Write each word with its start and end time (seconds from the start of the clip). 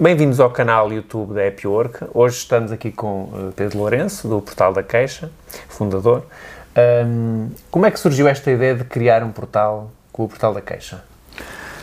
Bem-vindos 0.00 0.38
ao 0.38 0.48
canal 0.48 0.92
YouTube 0.92 1.34
da 1.34 1.48
Happy 1.48 1.66
Work. 1.66 2.06
Hoje 2.14 2.36
estamos 2.36 2.70
aqui 2.70 2.92
com 2.92 3.30
eh, 3.34 3.52
Pedro 3.56 3.78
Lourenço, 3.78 4.28
do 4.28 4.40
Portal 4.40 4.72
da 4.72 4.80
Queixa, 4.80 5.28
fundador. 5.68 6.22
Um, 7.04 7.48
como 7.68 7.84
é 7.84 7.90
que 7.90 7.98
surgiu 7.98 8.28
esta 8.28 8.48
ideia 8.48 8.76
de 8.76 8.84
criar 8.84 9.24
um 9.24 9.32
portal 9.32 9.90
com 10.12 10.22
o 10.22 10.28
Portal 10.28 10.54
da 10.54 10.60
Queixa? 10.60 11.02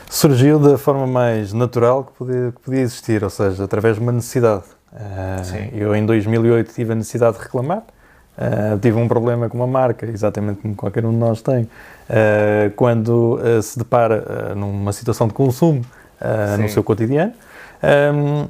Surgiu 0.09 0.57
da 0.57 0.78
forma 0.78 1.05
mais 1.05 1.51
natural 1.51 2.05
que 2.05 2.13
podia, 2.13 2.54
que 2.54 2.62
podia 2.62 2.79
existir, 2.79 3.21
ou 3.21 3.29
seja, 3.29 3.65
através 3.65 3.97
de 3.97 4.01
uma 4.01 4.13
necessidade. 4.13 4.63
Uh, 4.94 5.76
eu, 5.76 5.94
em 5.94 6.06
2008, 6.06 6.74
tive 6.74 6.94
a 6.94 6.96
necessidade 6.96 7.36
de 7.36 7.44
reclamar. 7.44 7.84
Uh, 8.38 8.79
tive 8.79 8.97
um 8.97 9.10
problema 9.10 9.50
com 9.50 9.58
uma 9.58 9.68
marca, 9.68 10.06
exatamente 10.06 10.62
como 10.62 10.74
qualquer 10.74 11.06
um 11.06 11.12
de 11.12 11.18
nós 11.18 11.42
tem, 11.42 11.63
uh, 11.63 12.72
quando 12.78 13.42
se 13.62 13.78
depara 13.78 14.56
numa 14.56 14.94
situação 14.94 15.28
de 15.28 15.34
consumo 15.34 15.82
no 16.58 16.70
seu 16.70 16.82
cotidiano. 16.82 17.34
Um, 17.86 18.48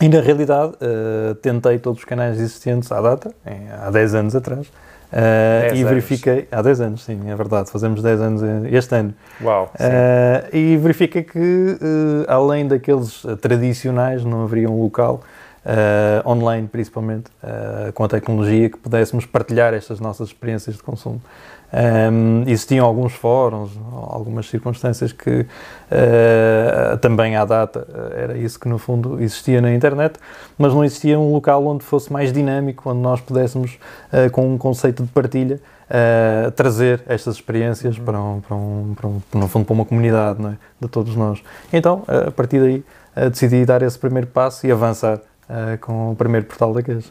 e 0.00 0.08
na 0.08 0.20
realidade, 0.20 0.72
uh, 0.72 1.34
tentei 1.36 1.78
todos 1.78 2.00
os 2.00 2.04
canais 2.04 2.40
existentes 2.40 2.90
à 2.90 3.00
data, 3.00 3.32
em, 3.46 3.70
há 3.70 3.90
10 3.90 4.14
anos 4.14 4.34
atrás, 4.34 4.66
uh, 4.66 5.74
e 5.74 5.84
verifiquei. 5.84 6.32
Anos. 6.32 6.48
Há 6.50 6.62
10 6.62 6.80
anos, 6.80 7.04
sim, 7.04 7.30
é 7.30 7.36
verdade, 7.36 7.70
fazemos 7.70 8.02
10 8.02 8.20
anos 8.20 8.42
este 8.72 8.94
ano. 8.96 9.14
Uau! 9.40 9.70
Uh, 9.74 10.56
e 10.56 10.76
verifiquei 10.76 11.22
que, 11.22 11.78
além 12.26 12.66
daqueles 12.66 13.22
tradicionais, 13.40 14.24
não 14.24 14.42
haveria 14.42 14.68
um 14.68 14.82
local. 14.82 15.22
online 16.26 16.66
principalmente, 16.66 17.30
com 17.94 18.02
a 18.02 18.08
tecnologia, 18.08 18.68
que 18.68 18.78
pudéssemos 18.78 19.24
partilhar 19.24 19.72
estas 19.72 20.00
nossas 20.00 20.28
experiências 20.28 20.76
de 20.76 20.82
consumo. 20.82 21.20
Um, 21.72 22.42
existiam 22.42 22.84
alguns 22.84 23.14
fóruns, 23.14 23.70
algumas 23.92 24.46
circunstâncias 24.46 25.10
que 25.10 25.40
uh, 25.40 26.96
também 26.98 27.34
à 27.34 27.46
data 27.46 27.86
era 28.14 28.36
isso 28.36 28.60
que 28.60 28.68
no 28.68 28.76
fundo 28.76 29.22
existia 29.22 29.58
na 29.62 29.72
internet, 29.72 30.18
mas 30.58 30.74
não 30.74 30.84
existia 30.84 31.18
um 31.18 31.32
local 31.32 31.66
onde 31.66 31.82
fosse 31.82 32.12
mais 32.12 32.30
dinâmico, 32.30 32.90
onde 32.90 33.00
nós 33.00 33.22
pudéssemos, 33.22 33.78
uh, 34.12 34.30
com 34.30 34.52
um 34.52 34.58
conceito 34.58 35.02
de 35.02 35.08
partilha, 35.08 35.60
uh, 35.88 36.50
trazer 36.50 37.02
estas 37.06 37.36
experiências 37.36 37.98
para, 37.98 38.20
um, 38.20 38.40
para, 38.42 38.54
um, 38.54 38.94
para, 38.94 39.08
um, 39.08 39.22
no 39.32 39.48
fundo, 39.48 39.64
para 39.64 39.72
uma 39.72 39.86
comunidade 39.86 40.44
é? 40.44 40.56
de 40.78 40.88
todos 40.88 41.16
nós. 41.16 41.42
Então, 41.72 42.04
a 42.06 42.30
partir 42.30 42.60
daí, 42.60 42.84
decidi 43.30 43.64
dar 43.64 43.80
esse 43.80 43.98
primeiro 43.98 44.26
passo 44.26 44.66
e 44.66 44.72
avançar 44.72 45.20
com 45.80 46.12
o 46.12 46.16
primeiro 46.16 46.46
portal 46.46 46.72
da 46.72 46.82
queixa. 46.82 47.10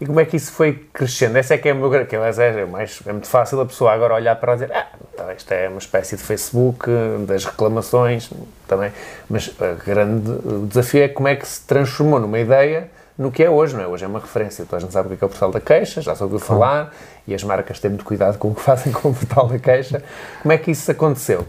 E 0.00 0.04
como 0.04 0.20
é 0.20 0.24
que 0.26 0.36
isso 0.36 0.52
foi 0.52 0.74
crescendo? 0.92 1.38
Essa 1.38 1.54
é 1.54 1.58
que 1.58 1.68
é, 1.68 1.74
meu, 1.74 1.90
que 1.90 2.16
é, 2.16 2.18
é, 2.18 2.66
mais, 2.66 3.00
é 3.06 3.12
muito 3.12 3.28
fácil 3.28 3.60
a 3.60 3.66
pessoa 3.66 3.92
agora 3.92 4.14
olhar 4.14 4.36
para 4.36 4.54
dizer 4.54 4.70
ah, 4.72 4.86
então 5.14 5.32
isto 5.32 5.50
é 5.52 5.68
uma 5.68 5.78
espécie 5.78 6.16
de 6.16 6.22
Facebook, 6.22 6.90
das 7.26 7.46
reclamações 7.46 8.30
também, 8.68 8.92
mas 9.28 9.48
o 9.48 9.84
grande 9.84 10.66
desafio 10.68 11.02
é 11.02 11.08
como 11.08 11.28
é 11.28 11.36
que 11.36 11.48
se 11.48 11.62
transformou 11.62 12.20
numa 12.20 12.38
ideia 12.38 12.90
no 13.16 13.32
que 13.32 13.42
é 13.42 13.48
hoje, 13.48 13.74
não 13.74 13.82
é? 13.82 13.86
Hoje 13.86 14.04
é 14.04 14.08
uma 14.08 14.18
referência, 14.18 14.66
toda 14.66 14.76
a 14.76 14.80
gente 14.80 14.92
sabe 14.92 15.14
o 15.14 15.16
que 15.16 15.24
é 15.24 15.26
o 15.26 15.30
portal 15.30 15.50
da 15.50 15.60
queixa, 15.60 16.02
já 16.02 16.14
se 16.14 16.22
ouviu 16.22 16.38
falar, 16.38 16.94
e 17.26 17.34
as 17.34 17.42
marcas 17.42 17.80
têm 17.80 17.90
muito 17.90 18.04
cuidado 18.04 18.36
com 18.36 18.48
o 18.48 18.54
que 18.54 18.60
fazem 18.60 18.92
com 18.92 19.08
o 19.08 19.14
portal 19.14 19.48
da 19.48 19.58
queixa. 19.58 20.02
Como 20.42 20.52
é 20.52 20.58
que 20.58 20.70
isso 20.70 20.90
aconteceu? 20.90 21.46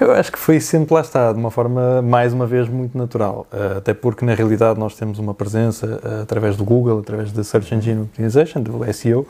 Eu 0.00 0.12
acho 0.12 0.32
que 0.32 0.38
foi 0.38 0.60
sempre 0.60 0.94
lá 0.94 1.00
está, 1.00 1.32
de 1.32 1.38
uma 1.38 1.50
forma, 1.50 2.00
mais 2.00 2.32
uma 2.32 2.46
vez, 2.46 2.68
muito 2.68 2.96
natural. 2.96 3.46
Uh, 3.52 3.78
até 3.78 3.92
porque, 3.92 4.24
na 4.24 4.34
realidade, 4.34 4.78
nós 4.78 4.94
temos 4.94 5.18
uma 5.18 5.34
presença 5.34 6.00
uh, 6.02 6.22
através 6.22 6.56
do 6.56 6.64
Google, 6.64 6.98
através 7.00 7.32
da 7.32 7.44
Search 7.44 7.74
Engine 7.74 8.02
Optimization, 8.02 8.62
do 8.62 8.92
SEO, 8.92 9.26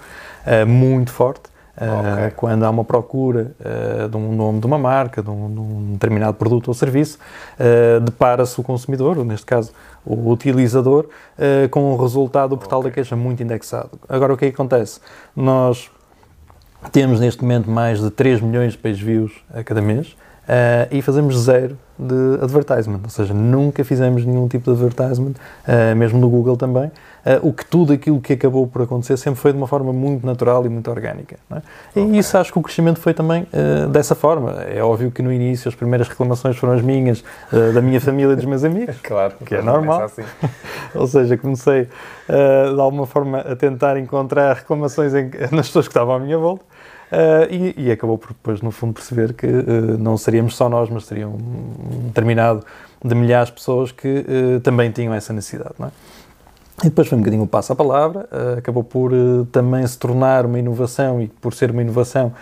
eh, 0.47 0.65
muito 0.65 1.13
forte. 1.13 1.51
Okay. 1.77 2.33
Quando 2.37 2.65
há 2.65 2.69
uma 2.69 2.85
procura 2.85 3.53
de 4.11 4.15
um 4.15 4.35
nome 4.35 4.61
de 4.61 4.67
uma 4.67 4.77
marca, 4.77 5.23
de 5.23 5.31
um, 5.31 5.55
de 5.55 5.61
um 5.61 5.93
determinado 5.93 6.35
produto 6.35 6.69
ou 6.69 6.75
serviço, 6.75 7.19
depara-se 8.05 8.61
o 8.61 8.63
consumidor, 8.63 9.17
ou 9.17 9.25
neste 9.25 9.47
caso 9.47 9.73
o 10.05 10.31
utilizador, 10.31 11.07
com 11.71 11.95
o 11.95 11.97
resultado 11.97 12.51
do 12.51 12.59
portal 12.59 12.81
okay. 12.81 12.91
da 12.91 12.95
queixa 12.97 13.17
muito 13.17 13.43
indexado. 13.43 13.93
Agora, 14.07 14.35
o 14.35 14.37
que 14.37 14.47
é 14.47 14.49
que 14.49 14.55
acontece? 14.55 15.01
Nós 15.35 15.91
temos 16.93 17.21
neste 17.21 17.43
momento 17.43 17.71
mais 17.71 18.01
de 18.01 18.11
3 18.11 18.41
milhões 18.41 18.73
de 18.73 18.79
page 18.79 19.05
views 19.05 19.33
a 19.53 19.63
cada 19.63 19.81
mês. 19.81 20.17
Uh, 20.51 20.91
e 20.91 21.01
fazemos 21.01 21.39
zero 21.39 21.79
de 21.97 22.43
advertisement, 22.43 22.99
ou 23.05 23.09
seja, 23.09 23.33
nunca 23.33 23.85
fizemos 23.85 24.25
nenhum 24.25 24.49
tipo 24.49 24.65
de 24.65 24.71
advertisement, 24.71 25.35
uh, 25.69 25.95
mesmo 25.95 26.19
no 26.19 26.29
Google 26.29 26.57
também, 26.57 26.87
uh, 26.87 26.91
o 27.41 27.53
que 27.53 27.65
tudo 27.65 27.93
aquilo 27.93 28.21
que 28.21 28.33
acabou 28.33 28.67
por 28.67 28.83
acontecer 28.83 29.17
sempre 29.17 29.39
foi 29.39 29.53
de 29.53 29.59
uma 29.59 29.69
forma 29.69 29.93
muito 29.93 30.27
natural 30.27 30.67
e 30.67 30.69
muito 30.69 30.91
orgânica. 30.91 31.37
É? 31.53 31.59
Okay. 31.91 32.05
E 32.05 32.19
isso 32.19 32.37
acho 32.37 32.53
que 32.53 32.59
o 32.59 32.63
crescimento 32.63 32.99
foi 32.99 33.15
também 33.15 33.47
dessa 33.93 34.17
forma. 34.17 34.63
É 34.63 34.83
óbvio 34.83 35.13
que 35.13 35.23
no 35.23 35.33
início 35.33 35.69
as 35.69 35.75
primeiras 35.77 36.09
reclamações 36.09 36.57
foram 36.57 36.73
as 36.73 36.83
minhas, 36.83 37.23
da 37.73 37.81
minha 37.81 38.01
família 38.01 38.33
e 38.33 38.37
dos 38.37 38.45
meus 38.45 38.65
amigos, 38.65 38.97
claro, 39.05 39.35
que 39.45 39.55
é 39.55 39.63
normal. 39.63 40.03
Assim. 40.03 40.23
ou 40.97 41.07
seja, 41.07 41.37
comecei 41.37 41.87
de 42.27 42.81
alguma 42.81 43.07
forma 43.07 43.39
a 43.39 43.55
tentar 43.55 43.97
encontrar 43.99 44.55
reclamações 44.55 45.15
em, 45.15 45.31
nas 45.53 45.69
pessoas 45.69 45.87
que 45.87 45.93
estavam 45.93 46.15
à 46.15 46.19
minha 46.19 46.39
volta. 46.39 46.65
Uh, 47.11 47.53
e, 47.53 47.87
e, 47.87 47.91
acabou 47.91 48.17
por 48.17 48.29
depois, 48.29 48.63
no 48.63 48.71
fundo, 48.71 48.95
perceber 48.95 49.33
que 49.33 49.47
uh, 49.47 49.99
não 49.99 50.17
seríamos 50.17 50.55
só 50.55 50.69
nós, 50.69 50.89
mas 50.89 51.07
seria 51.07 51.27
um, 51.27 52.07
determinado 52.07 52.65
de 53.05 53.15
milhares 53.17 53.49
de 53.49 53.55
pessoas 53.55 53.91
que 53.91 54.25
uh, 54.29 54.61
também 54.61 54.93
tinham 54.93 55.13
essa 55.13 55.33
necessidade. 55.33 55.75
Não 55.77 55.89
é? 55.89 55.91
E 56.83 56.85
depois 56.85 57.09
foi 57.09 57.19
um 57.19 57.21
bocadinho 57.21 57.43
o 57.43 57.47
passo 57.49 57.75
à 57.75 57.77
palavra, 57.77 58.27
acabou 58.57 58.83
por 58.83 59.13
também 59.53 59.87
se 59.87 59.99
tornar 59.99 60.47
uma 60.47 60.59
inovação 60.59 61.21
e 61.21 61.29
por 61.29 61.53
ser 61.53 61.71
uma 61.71 61.83
inovação, 61.83 62.33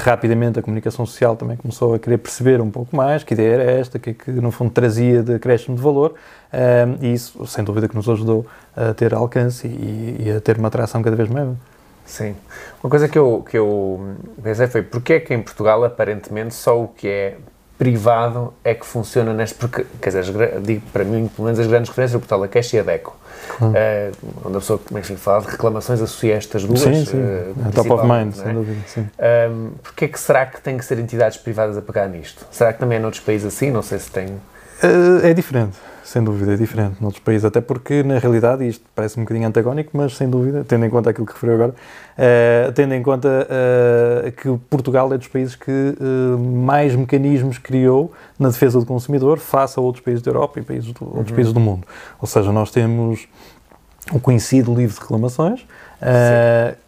rapidamente 0.00 0.58
a 0.58 0.62
comunicação 0.62 1.04
social 1.04 1.36
também 1.36 1.54
começou 1.58 1.92
a 1.92 1.98
querer 1.98 2.16
perceber 2.16 2.62
um 2.62 2.70
pouco 2.70 2.96
mais 2.96 3.22
que 3.22 3.34
ideia 3.34 3.56
era 3.56 3.70
esta, 3.72 3.98
que, 3.98 4.14
que 4.14 4.30
no 4.30 4.50
fundo 4.50 4.70
trazia 4.70 5.22
de 5.22 5.34
acréscimo 5.34 5.76
de 5.76 5.82
valor 5.82 6.14
e 7.02 7.12
isso, 7.12 7.46
sem 7.46 7.62
dúvida, 7.62 7.86
que 7.86 7.94
nos 7.94 8.08
ajudou 8.08 8.46
a 8.74 8.94
ter 8.94 9.12
alcance 9.12 9.66
e, 9.66 10.16
e 10.18 10.30
a 10.30 10.40
ter 10.40 10.56
uma 10.56 10.68
atração 10.68 11.02
cada 11.02 11.14
vez 11.14 11.28
maior. 11.28 11.54
Sim. 12.04 12.36
Uma 12.82 12.90
coisa 12.90 13.08
que 13.08 13.18
eu, 13.18 13.44
que 13.48 13.56
eu 13.56 14.16
pensei 14.42 14.66
foi 14.66 14.82
porque 14.82 15.14
é 15.14 15.20
que 15.20 15.32
em 15.32 15.42
Portugal, 15.42 15.82
aparentemente, 15.84 16.54
só 16.54 16.80
o 16.80 16.88
que 16.88 17.08
é 17.08 17.36
privado 17.78 18.54
é 18.62 18.74
que 18.74 18.86
funciona 18.86 19.32
neste. 19.32 19.56
Porque, 19.56 19.84
quer 20.00 20.10
dizer, 20.10 20.60
digo 20.60 20.82
para 20.92 21.04
mim, 21.04 21.28
pelo 21.28 21.46
menos 21.46 21.58
as 21.58 21.66
grandes 21.66 21.88
referências, 21.88 22.16
o 22.16 22.20
portal 22.20 22.40
da 22.40 22.48
Cash 22.48 22.74
e 22.74 22.78
a 22.78 22.82
DECO. 22.82 23.16
Uh, 23.60 24.12
onde 24.44 24.56
a 24.56 24.60
pessoa, 24.60 24.80
é 24.94 25.02
se 25.02 25.16
fala, 25.16 25.42
de 25.42 25.48
reclamações 25.48 26.00
associa 26.00 26.34
estas 26.34 26.64
duas. 26.64 26.80
Sim, 26.80 27.04
sim. 27.04 27.18
Uh, 27.18 27.72
top 27.74 27.92
of 27.92 28.04
mind, 28.04 28.32
é? 28.32 28.42
sem 28.42 28.54
dúvida. 28.54 28.80
Sim. 28.86 29.08
Um, 29.50 29.72
porque 29.82 30.06
é 30.06 30.08
que 30.08 30.18
será 30.18 30.46
que 30.46 30.60
tem 30.60 30.78
que 30.78 30.84
ser 30.84 30.98
entidades 30.98 31.36
privadas 31.36 31.76
a 31.76 31.82
pagar 31.82 32.08
nisto? 32.08 32.46
Será 32.50 32.72
que 32.72 32.78
também 32.78 32.96
é 32.96 33.00
noutros 33.00 33.22
países 33.22 33.46
assim? 33.46 33.70
Não 33.70 33.82
sei 33.82 33.98
se 33.98 34.10
tem. 34.10 34.26
Uh, 34.28 35.24
é 35.24 35.34
diferente 35.34 35.76
sem 36.04 36.22
dúvida, 36.22 36.52
é 36.52 36.56
diferente 36.56 36.96
noutros 37.00 37.24
países, 37.24 37.46
até 37.46 37.62
porque, 37.62 38.02
na 38.02 38.18
realidade, 38.18 38.62
e 38.62 38.68
isto 38.68 38.84
parece 38.94 39.18
um 39.18 39.22
bocadinho 39.22 39.48
antagónico, 39.48 39.90
mas 39.94 40.14
sem 40.14 40.28
dúvida, 40.28 40.62
tendo 40.62 40.84
em 40.84 40.90
conta 40.90 41.10
aquilo 41.10 41.26
que 41.26 41.32
referiu 41.32 41.54
agora, 41.54 41.70
uh, 41.72 42.72
tendo 42.72 42.92
em 42.92 43.02
conta 43.02 43.28
uh, 43.28 44.32
que 44.32 44.58
Portugal 44.68 45.12
é 45.14 45.16
dos 45.16 45.28
países 45.28 45.56
que 45.56 45.70
uh, 45.70 46.38
mais 46.38 46.94
mecanismos 46.94 47.56
criou 47.56 48.12
na 48.38 48.50
defesa 48.50 48.78
do 48.78 48.84
consumidor 48.84 49.38
face 49.38 49.78
a 49.78 49.82
outros 49.82 50.04
países 50.04 50.22
da 50.22 50.30
Europa 50.30 50.60
e 50.60 50.62
países 50.62 50.92
do, 50.92 51.04
outros 51.04 51.30
uhum. 51.30 51.36
países 51.36 51.52
do 51.54 51.60
mundo. 51.60 51.86
Ou 52.20 52.28
seja, 52.28 52.52
nós 52.52 52.70
temos 52.70 53.26
o 54.12 54.20
conhecido 54.20 54.74
livro 54.74 54.94
de 54.94 55.00
reclamações, 55.00 55.66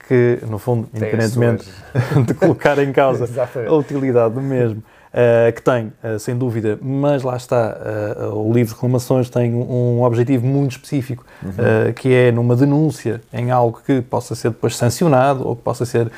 que, 0.06 0.38
no 0.47 0.59
fundo, 0.59 0.87
independentemente 0.94 1.66
de 2.27 2.34
colocar 2.34 2.78
em 2.78 2.93
causa 2.93 3.27
a 3.66 3.72
utilidade 3.72 4.34
do 4.34 4.43
mesmo, 4.43 4.83
uh, 5.16 5.53
que 5.53 5.62
tem, 5.62 5.93
uh, 6.04 6.19
sem 6.19 6.37
dúvida, 6.37 6.78
mas 6.82 7.22
lá 7.22 7.37
está, 7.37 7.77
uh, 8.21 8.34
o 8.34 8.53
livro 8.53 8.69
de 8.69 8.75
reclamações 8.75 9.31
tem 9.31 9.54
um 9.54 10.03
objetivo 10.03 10.47
muito 10.47 10.72
específico, 10.72 11.25
uhum. 11.43 11.93
que 11.94 12.12
é 12.12 12.31
numa 12.31 12.54
denúncia 12.54 13.21
em 13.32 13.50
algo 13.50 13.81
que 13.84 14.03
possa 14.03 14.34
ser 14.34 14.50
depois 14.50 14.77
sancionado 14.77 15.47
ou 15.47 15.56
que 15.56 15.62
possa 15.62 15.84
ser 15.84 16.10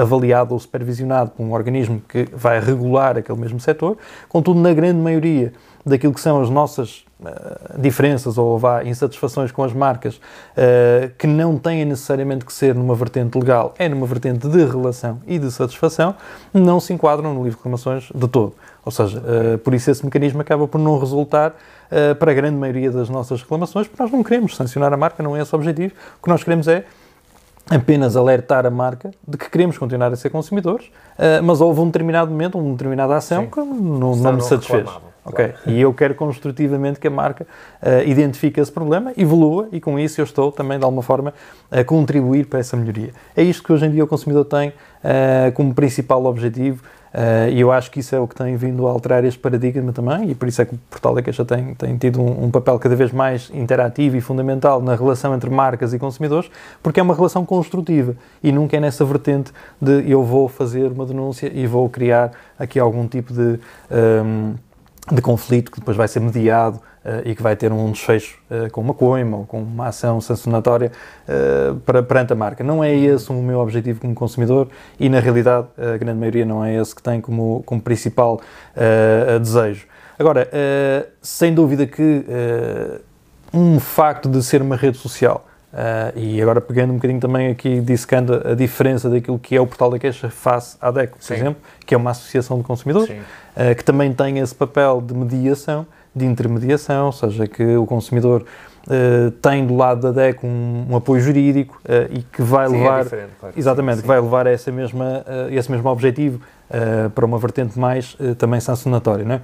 avaliado 0.00 0.54
ou 0.54 0.60
supervisionado 0.60 1.30
por 1.30 1.42
um 1.42 1.52
organismo 1.52 2.00
que 2.08 2.28
vai 2.32 2.60
regular 2.60 3.18
aquele 3.18 3.38
mesmo 3.38 3.58
setor. 3.58 3.96
Contudo, 4.28 4.60
na 4.60 4.72
grande 4.72 5.00
maioria 5.00 5.52
daquilo 5.84 6.14
que 6.14 6.20
são 6.20 6.40
as 6.40 6.48
nossas 6.48 7.04
diferenças 7.78 8.38
ou 8.38 8.58
vá 8.58 8.84
insatisfações 8.84 9.50
com 9.50 9.62
as 9.62 9.72
marcas 9.72 10.16
uh, 10.16 11.10
que 11.18 11.26
não 11.26 11.58
têm 11.58 11.84
necessariamente 11.84 12.44
que 12.44 12.52
ser 12.52 12.74
numa 12.74 12.94
vertente 12.94 13.38
legal, 13.38 13.74
é 13.78 13.88
numa 13.88 14.06
vertente 14.06 14.48
de 14.48 14.64
relação 14.64 15.20
e 15.26 15.38
de 15.38 15.50
satisfação, 15.50 16.14
não 16.52 16.80
se 16.80 16.92
enquadram 16.92 17.34
no 17.34 17.42
livro 17.42 17.50
de 17.50 17.56
reclamações 17.56 18.08
de 18.14 18.28
todo. 18.28 18.54
Ou 18.84 18.92
seja, 18.92 19.18
uh, 19.18 19.58
por 19.58 19.74
isso 19.74 19.90
esse 19.90 20.04
mecanismo 20.04 20.40
acaba 20.40 20.66
por 20.68 20.78
não 20.78 20.98
resultar 20.98 21.54
para 22.18 22.32
a 22.32 22.34
grande 22.34 22.56
maioria 22.56 22.90
das 22.90 23.08
nossas 23.08 23.40
reclamações, 23.40 23.86
porque 23.86 24.02
nós 24.02 24.10
não 24.10 24.24
queremos 24.24 24.56
sancionar 24.56 24.92
a 24.92 24.96
marca, 24.96 25.22
não 25.22 25.36
é 25.36 25.42
esse 25.42 25.54
o 25.54 25.56
objetivo. 25.56 25.94
O 26.18 26.24
que 26.24 26.28
nós 26.28 26.42
queremos 26.42 26.66
é 26.66 26.86
apenas 27.70 28.16
alertar 28.16 28.66
a 28.66 28.70
marca 28.70 29.12
de 29.28 29.38
que 29.38 29.48
queremos 29.48 29.78
continuar 29.78 30.12
a 30.12 30.16
ser 30.16 30.28
consumidores, 30.30 30.90
mas 31.44 31.60
houve 31.60 31.80
um 31.80 31.86
determinado 31.86 32.32
momento, 32.32 32.58
uma 32.58 32.72
determinada 32.72 33.14
ação 33.14 33.44
Sim. 33.44 33.50
que 33.50 33.60
não, 33.60 34.16
não 34.16 34.32
me 34.32 34.42
satisfez. 34.42 34.88
Ok, 35.24 35.48
claro. 35.48 35.70
e 35.70 35.80
eu 35.80 35.94
quero 35.94 36.14
construtivamente 36.14 37.00
que 37.00 37.08
a 37.08 37.10
marca 37.10 37.46
uh, 37.82 38.06
identifique 38.06 38.60
esse 38.60 38.70
problema, 38.70 39.12
evolua 39.16 39.68
e 39.72 39.80
com 39.80 39.98
isso 39.98 40.20
eu 40.20 40.24
estou 40.24 40.52
também 40.52 40.78
de 40.78 40.84
alguma 40.84 41.02
forma 41.02 41.32
a 41.70 41.82
contribuir 41.82 42.46
para 42.46 42.58
essa 42.58 42.76
melhoria. 42.76 43.10
É 43.34 43.42
isto 43.42 43.62
que 43.62 43.72
hoje 43.72 43.86
em 43.86 43.90
dia 43.90 44.04
o 44.04 44.06
consumidor 44.06 44.44
tem 44.44 44.68
uh, 44.68 45.50
como 45.54 45.74
principal 45.74 46.24
objetivo 46.26 46.82
E 47.52 47.60
eu 47.60 47.70
acho 47.70 47.92
que 47.92 48.00
isso 48.00 48.12
é 48.12 48.18
o 48.18 48.26
que 48.26 48.34
tem 48.34 48.56
vindo 48.56 48.88
a 48.88 48.90
alterar 48.90 49.24
este 49.24 49.38
paradigma 49.38 49.92
também, 49.92 50.30
e 50.30 50.34
por 50.34 50.48
isso 50.48 50.60
é 50.60 50.64
que 50.64 50.74
o 50.74 50.78
Portal 50.90 51.14
da 51.14 51.22
Queixa 51.22 51.44
tem, 51.44 51.72
tem 51.74 51.96
tido 51.96 52.20
um, 52.20 52.46
um 52.46 52.50
papel 52.50 52.76
cada 52.76 52.96
vez 52.96 53.12
mais 53.12 53.50
interativo 53.54 54.16
e 54.16 54.20
fundamental 54.20 54.82
na 54.82 54.96
relação 54.96 55.32
entre 55.32 55.48
marcas 55.48 55.94
e 55.94 55.98
consumidores, 55.98 56.50
porque 56.82 56.98
é 56.98 57.02
uma 57.02 57.14
relação 57.14 57.46
construtiva 57.46 58.16
e 58.42 58.50
nunca 58.50 58.76
é 58.76 58.80
nessa 58.80 59.04
vertente 59.04 59.52
de 59.80 60.10
eu 60.10 60.24
vou 60.24 60.48
fazer 60.48 60.90
uma 60.90 61.06
denúncia 61.06 61.50
e 61.54 61.68
vou 61.68 61.88
criar 61.88 62.32
aqui 62.58 62.80
algum 62.80 63.06
tipo 63.06 63.32
de, 63.32 63.60
um, 63.92 64.54
de 65.12 65.20
conflito 65.20 65.70
que 65.70 65.80
depois 65.80 65.96
vai 65.96 66.08
ser 66.08 66.20
mediado 66.20 66.80
Uh, 67.04 67.20
e 67.26 67.34
que 67.34 67.42
vai 67.42 67.54
ter 67.54 67.70
um 67.70 67.90
desfecho 67.92 68.38
uh, 68.50 68.70
com 68.70 68.80
uma 68.80 68.94
coima 68.94 69.36
ou 69.36 69.44
com 69.44 69.62
uma 69.62 69.88
ação 69.88 70.22
sancionatória 70.22 70.90
uh, 71.28 71.74
para, 71.80 72.02
perante 72.02 72.32
a 72.32 72.34
marca. 72.34 72.64
Não 72.64 72.82
é 72.82 72.96
esse 72.96 73.30
o 73.30 73.34
meu 73.34 73.58
objetivo 73.58 74.00
como 74.00 74.14
consumidor 74.14 74.68
e, 74.98 75.10
na 75.10 75.20
realidade, 75.20 75.66
a 75.76 75.98
grande 75.98 76.18
maioria 76.18 76.46
não 76.46 76.64
é 76.64 76.74
esse 76.80 76.94
que 76.96 77.02
tem 77.02 77.20
como, 77.20 77.62
como 77.66 77.78
principal 77.78 78.40
desejo. 79.38 79.86
Agora, 80.18 80.48
sem 81.20 81.54
dúvida 81.54 81.86
que 81.86 82.24
um 83.52 83.78
facto 83.78 84.26
de 84.26 84.42
ser 84.42 84.62
uma 84.62 84.74
rede 84.74 84.96
social 84.96 85.46
Uh, 85.74 86.16
e 86.16 86.40
agora 86.40 86.60
pegando 86.60 86.92
um 86.92 86.94
bocadinho 86.94 87.18
também 87.18 87.48
aqui, 87.50 87.80
dissecando 87.80 88.40
a 88.46 88.54
diferença 88.54 89.10
daquilo 89.10 89.40
que 89.40 89.56
é 89.56 89.60
o 89.60 89.66
portal 89.66 89.90
da 89.90 89.98
queixa 89.98 90.30
face 90.30 90.76
à 90.80 90.88
DECO, 90.88 91.18
por 91.18 91.24
Sim. 91.24 91.34
exemplo, 91.34 91.56
que 91.84 91.92
é 91.92 91.96
uma 91.96 92.12
associação 92.12 92.58
de 92.58 92.62
consumidores, 92.62 93.10
uh, 93.10 93.74
que 93.76 93.82
também 93.82 94.12
tem 94.12 94.38
esse 94.38 94.54
papel 94.54 95.00
de 95.00 95.12
mediação, 95.12 95.84
de 96.14 96.24
intermediação, 96.26 97.06
ou 97.06 97.12
seja, 97.12 97.48
que 97.48 97.76
o 97.76 97.86
consumidor 97.86 98.44
uh, 98.86 99.32
tem 99.42 99.66
do 99.66 99.74
lado 99.74 100.02
da 100.02 100.12
DECO 100.12 100.46
um, 100.46 100.86
um 100.90 100.96
apoio 100.96 101.20
jurídico 101.20 101.80
e 102.08 102.22
que 102.22 102.40
vai 102.40 102.68
Sim, 102.68 102.76
é 102.76 102.78
levar, 102.78 103.00
é 103.00 103.26
claro. 103.40 103.54
exatamente, 103.56 103.96
Sim. 103.96 104.02
que 104.02 104.06
vai 104.06 104.20
levar 104.20 104.46
essa 104.46 104.70
mesma, 104.70 105.24
esse 105.50 105.68
mesmo 105.72 105.88
objetivo 105.90 106.40
para 107.16 107.26
uma 107.26 107.36
vertente 107.36 107.76
mais 107.76 108.16
também 108.38 108.60
sancionatória, 108.60 109.24
não 109.24 109.34
é? 109.34 109.40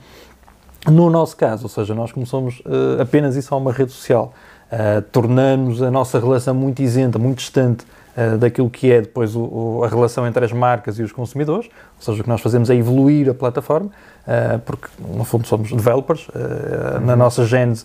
No 0.89 1.11
nosso 1.11 1.37
caso, 1.37 1.65
ou 1.65 1.69
seja, 1.69 1.93
nós 1.93 2.13
como 2.13 2.25
somos 2.25 2.63
apenas 3.01 3.37
e 3.37 3.43
só 3.43 3.59
uma 3.59 3.73
rede 3.73 3.93
social, 3.93 4.33
uh, 4.73 5.03
tornamos 5.13 5.83
a 5.83 5.91
nossa 5.91 6.19
relação 6.19 6.55
muito 6.55 6.83
isenta, 6.83 7.19
muito 7.19 7.39
distante 7.39 7.85
uh, 8.17 8.39
daquilo 8.39 8.71
que 8.71 8.91
é 8.91 9.01
depois 9.01 9.35
o, 9.35 9.41
o, 9.41 9.85
a 9.85 9.89
relação 9.89 10.27
entre 10.27 10.45
as 10.45 10.53
marcas 10.53 10.99
e 10.99 11.03
os 11.03 11.13
consumidores, 11.13 11.67
ou 11.97 12.03
seja, 12.03 12.21
o 12.21 12.23
que 12.23 12.29
nós 12.29 12.41
fazemos 12.41 12.71
é 12.71 12.75
evoluir 12.75 13.29
a 13.29 13.35
plataforma, 13.35 13.89
uh, 13.89 14.59
porque 14.61 14.89
no 14.99 15.25
fundo 15.25 15.47
somos 15.47 15.71
developers, 15.71 16.29
uhum. 16.29 17.07
na 17.07 17.17
nossa 17.17 17.45
gênese 17.45 17.85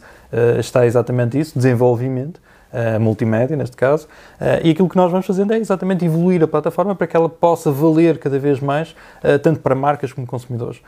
está 0.60 0.86
exatamente 0.86 1.40
isso, 1.40 1.54
desenvolvimento, 1.56 2.42
uh, 2.76 3.00
multimédia, 3.00 3.56
neste 3.56 3.78
caso, 3.78 4.06
uh, 4.40 4.60
e 4.64 4.72
aquilo 4.72 4.90
que 4.90 4.98
nós 4.98 5.10
vamos 5.10 5.26
fazendo 5.26 5.54
é 5.54 5.58
exatamente 5.58 6.04
evoluir 6.04 6.44
a 6.44 6.48
plataforma 6.48 6.94
para 6.94 7.08
que 7.08 7.16
ela 7.16 7.30
possa 7.30 7.72
valer 7.72 8.18
cada 8.18 8.38
vez 8.38 8.60
mais, 8.60 8.92
uh, 9.24 9.40
tanto 9.42 9.62
para 9.62 9.74
marcas 9.74 10.12
como 10.12 10.28
consumidores. 10.28 10.82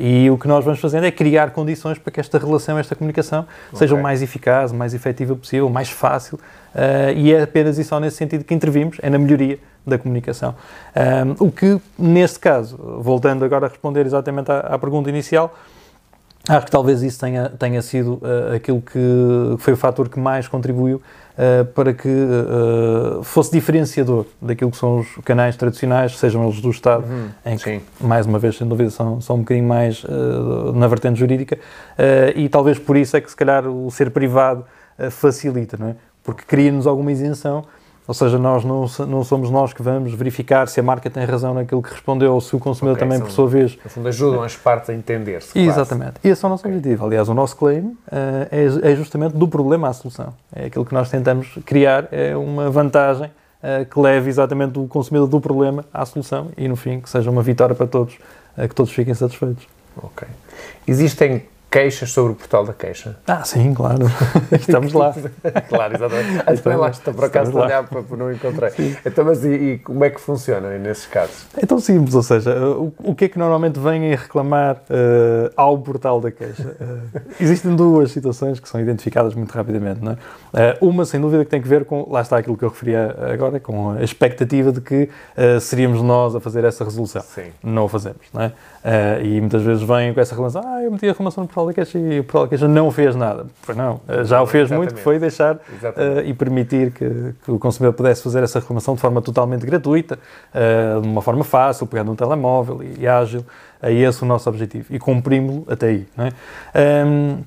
e 0.00 0.28
o 0.30 0.36
que 0.36 0.48
nós 0.48 0.64
vamos 0.64 0.80
fazendo 0.80 1.04
é 1.06 1.12
criar 1.12 1.52
condições 1.52 1.96
para 1.96 2.10
que 2.10 2.18
esta 2.18 2.38
relação, 2.38 2.76
esta 2.76 2.96
comunicação, 2.96 3.46
okay. 3.68 3.78
seja 3.78 3.94
o 3.94 4.02
mais 4.02 4.20
eficaz, 4.20 4.72
o 4.72 4.74
mais 4.74 4.94
efetiva 4.94 5.36
possível, 5.36 5.70
mais 5.70 5.90
fácil, 5.90 6.40
e 7.14 7.32
é 7.32 7.42
apenas 7.42 7.78
e 7.78 7.84
só 7.84 8.00
nesse 8.00 8.16
sentido 8.16 8.42
que 8.42 8.52
intervimos, 8.52 8.96
é 9.00 9.08
na 9.08 9.18
melhoria 9.18 9.58
da 9.86 9.96
comunicação. 9.96 10.56
Um, 11.38 11.46
o 11.46 11.52
que, 11.52 11.80
neste 11.96 12.38
caso, 12.40 12.76
voltando 13.00 13.44
agora 13.44 13.66
a 13.66 13.68
responder 13.68 14.04
exatamente 14.04 14.50
à, 14.50 14.60
à 14.60 14.78
pergunta 14.78 15.08
inicial, 15.08 15.54
Acho 16.46 16.66
que 16.66 16.70
talvez 16.70 17.02
isso 17.02 17.18
tenha, 17.18 17.48
tenha 17.48 17.80
sido 17.80 18.14
uh, 18.14 18.54
aquilo 18.54 18.82
que 18.82 18.98
foi 19.58 19.72
o 19.72 19.76
fator 19.76 20.10
que 20.10 20.20
mais 20.20 20.46
contribuiu 20.46 20.96
uh, 20.98 21.64
para 21.72 21.94
que 21.94 22.08
uh, 22.08 23.22
fosse 23.22 23.50
diferenciador 23.50 24.26
daquilo 24.42 24.70
que 24.70 24.76
são 24.76 25.00
os 25.00 25.08
canais 25.24 25.56
tradicionais, 25.56 26.18
sejam 26.18 26.44
eles 26.44 26.60
do 26.60 26.68
Estado, 26.68 27.06
uhum, 27.06 27.28
em 27.46 27.56
que, 27.56 27.64
sim. 27.64 27.80
mais 27.98 28.26
uma 28.26 28.38
vez, 28.38 28.58
sem 28.58 28.68
dúvida, 28.68 28.90
são, 28.90 29.22
são 29.22 29.36
um 29.36 29.38
bocadinho 29.38 29.66
mais 29.66 30.04
na 30.74 30.86
vertente 30.86 31.18
jurídica, 31.18 31.58
e 32.36 32.48
talvez 32.48 32.78
por 32.78 32.96
isso 32.96 33.16
é 33.16 33.20
que, 33.22 33.30
se 33.30 33.36
calhar, 33.36 33.66
o 33.66 33.90
ser 33.90 34.10
privado 34.10 34.64
facilita, 35.10 35.76
não 35.78 35.88
é? 35.88 35.96
Porque 36.22 36.42
cria-nos 36.46 36.86
alguma 36.86 37.10
isenção 37.10 37.64
ou 38.06 38.12
seja, 38.12 38.38
nós 38.38 38.64
não, 38.64 38.86
não 39.06 39.24
somos 39.24 39.50
nós 39.50 39.72
que 39.72 39.82
vamos 39.82 40.12
verificar 40.12 40.68
se 40.68 40.78
a 40.78 40.82
marca 40.82 41.08
tem 41.08 41.24
razão 41.24 41.54
naquilo 41.54 41.82
que 41.82 41.90
respondeu 41.90 42.34
ou 42.34 42.40
se 42.40 42.54
o 42.54 42.58
consumidor 42.58 42.96
okay, 42.96 43.06
também, 43.06 43.18
são, 43.18 43.26
por 43.26 43.32
sua 43.32 43.48
vez. 43.48 43.78
No 43.82 43.90
fundo, 43.90 44.08
ajudam 44.08 44.42
as 44.42 44.54
partes 44.54 44.90
a 44.90 44.94
entender-se. 44.94 45.58
Exatamente. 45.58 46.14
E 46.22 46.28
esse 46.28 46.44
é 46.44 46.46
o 46.46 46.50
nosso 46.50 46.66
okay. 46.66 46.76
objetivo. 46.76 47.06
Aliás, 47.06 47.28
o 47.30 47.34
nosso 47.34 47.56
claim 47.56 47.80
uh, 47.80 47.96
é, 48.50 48.92
é, 48.92 48.96
justamente 48.96 49.34
do 49.36 49.48
problema 49.48 49.88
à 49.88 49.92
solução. 49.94 50.34
É 50.54 50.66
aquilo 50.66 50.84
que 50.84 50.92
nós 50.92 51.08
tentamos 51.08 51.48
criar, 51.64 52.06
é 52.12 52.36
uma 52.36 52.68
vantagem 52.68 53.26
uh, 53.62 53.86
que 53.86 53.98
leve 53.98 54.28
exatamente 54.28 54.78
o 54.78 54.86
consumidor 54.86 55.26
do 55.26 55.40
problema 55.40 55.86
à 55.92 56.04
solução 56.04 56.48
e, 56.58 56.68
no 56.68 56.76
fim, 56.76 57.00
que 57.00 57.08
seja 57.08 57.30
uma 57.30 57.42
vitória 57.42 57.74
para 57.74 57.86
todos, 57.86 58.18
uh, 58.58 58.68
que 58.68 58.74
todos 58.74 58.92
fiquem 58.92 59.14
satisfeitos. 59.14 59.66
Ok. 59.96 60.28
Existem 60.86 61.44
queixas 61.74 62.12
sobre 62.12 62.30
o 62.30 62.34
portal 62.36 62.64
da 62.64 62.72
queixa. 62.72 63.16
Ah, 63.26 63.42
sim, 63.42 63.74
claro. 63.74 64.06
Estamos 64.52 64.92
lá. 64.92 65.12
claro, 65.68 65.96
exatamente. 65.96 66.42
Ah, 66.46 66.56
também 66.56 66.78
lá 66.78 66.88
estou 66.90 67.12
por 67.12 67.24
acaso 67.24 67.58
a 67.58 67.64
olhar 67.64 67.82
para 67.82 68.16
não 68.16 68.32
encontrei. 68.32 68.70
Sim. 68.70 68.96
Então, 69.04 69.24
mas 69.24 69.44
e, 69.44 69.48
e, 69.48 69.78
como 69.78 70.04
é 70.04 70.10
que 70.10 70.20
funciona 70.20 70.78
nesses 70.78 71.06
casos? 71.06 71.46
É 71.56 71.66
tão 71.66 71.80
simples, 71.80 72.14
ou 72.14 72.22
seja, 72.22 72.56
o, 72.56 72.94
o 72.98 73.12
que 73.12 73.24
é 73.24 73.28
que 73.28 73.40
normalmente 73.40 73.80
vêm 73.80 74.14
reclamar 74.14 74.76
uh, 74.76 75.50
ao 75.56 75.76
portal 75.76 76.20
da 76.20 76.30
queixa? 76.30 76.76
Uh, 76.80 77.20
existem 77.40 77.74
duas 77.74 78.12
situações 78.12 78.60
que 78.60 78.68
são 78.68 78.80
identificadas 78.80 79.34
muito 79.34 79.50
rapidamente, 79.50 79.98
não 80.00 80.12
é? 80.12 80.78
Uh, 80.78 80.88
uma, 80.90 81.04
sem 81.04 81.20
dúvida, 81.20 81.44
que 81.44 81.50
tem 81.50 81.60
que 81.60 81.66
ver 81.66 81.84
com, 81.86 82.06
lá 82.08 82.20
está 82.20 82.38
aquilo 82.38 82.56
que 82.56 82.64
eu 82.64 82.68
referia 82.68 83.16
agora, 83.32 83.58
com 83.58 83.90
a 83.90 84.02
expectativa 84.04 84.70
de 84.70 84.80
que 84.80 85.08
seríamos 85.60 86.00
nós 86.02 86.36
a 86.36 86.40
fazer 86.40 86.62
essa 86.62 86.84
resolução. 86.84 87.22
Sim. 87.22 87.50
Não 87.64 87.86
o 87.86 87.88
fazemos, 87.88 88.20
não 88.32 88.42
é? 88.42 88.52
e 89.22 89.40
muitas 89.40 89.62
vezes 89.62 89.82
vêm 89.82 90.12
com 90.12 90.20
essa 90.20 90.34
relação, 90.34 90.62
ah, 90.64 90.82
eu 90.82 90.92
meti 90.92 91.06
a 91.06 91.08
reclamação 91.08 91.42
no 91.42 91.48
portal 91.48 91.63
Queixa 91.72 91.98
e 91.98 92.20
o 92.20 92.24
da 92.24 92.48
Queixa 92.48 92.68
não 92.68 92.90
fez 92.90 93.14
nada. 93.14 93.46
Foi 93.62 93.74
não, 93.74 94.00
eh, 94.08 94.24
já 94.24 94.42
o 94.42 94.46
fez 94.46 94.64
Exatamente. 94.64 94.92
muito, 94.92 95.02
foi 95.02 95.18
deixar 95.18 95.54
uh, 95.54 95.60
e 96.24 96.34
permitir 96.34 96.90
que, 96.90 97.34
que, 97.44 97.50
o 97.50 97.58
consumidor 97.58 97.94
pudesse 97.94 98.22
fazer 98.22 98.42
essa 98.42 98.58
reclamação 98.58 98.94
de 98.94 99.00
forma 99.00 99.22
totalmente 99.22 99.64
gratuita, 99.64 100.18
uh, 100.54 101.00
de 101.00 101.08
uma 101.08 101.22
forma 101.22 101.44
fácil, 101.44 101.86
pegando 101.86 102.12
um 102.12 102.16
telemóvel 102.16 102.82
e, 102.82 103.00
e 103.00 103.08
ágil. 103.08 103.44
É 103.80 103.92
esse 103.92 104.22
o 104.22 104.26
nosso 104.26 104.48
objetivo 104.48 104.86
e 104.90 104.98
cumprimos-lo 104.98 105.64
até 105.68 105.88
aí. 105.88 106.08
Não 106.16 106.26
é? 106.26 106.32
Um, 107.06 107.38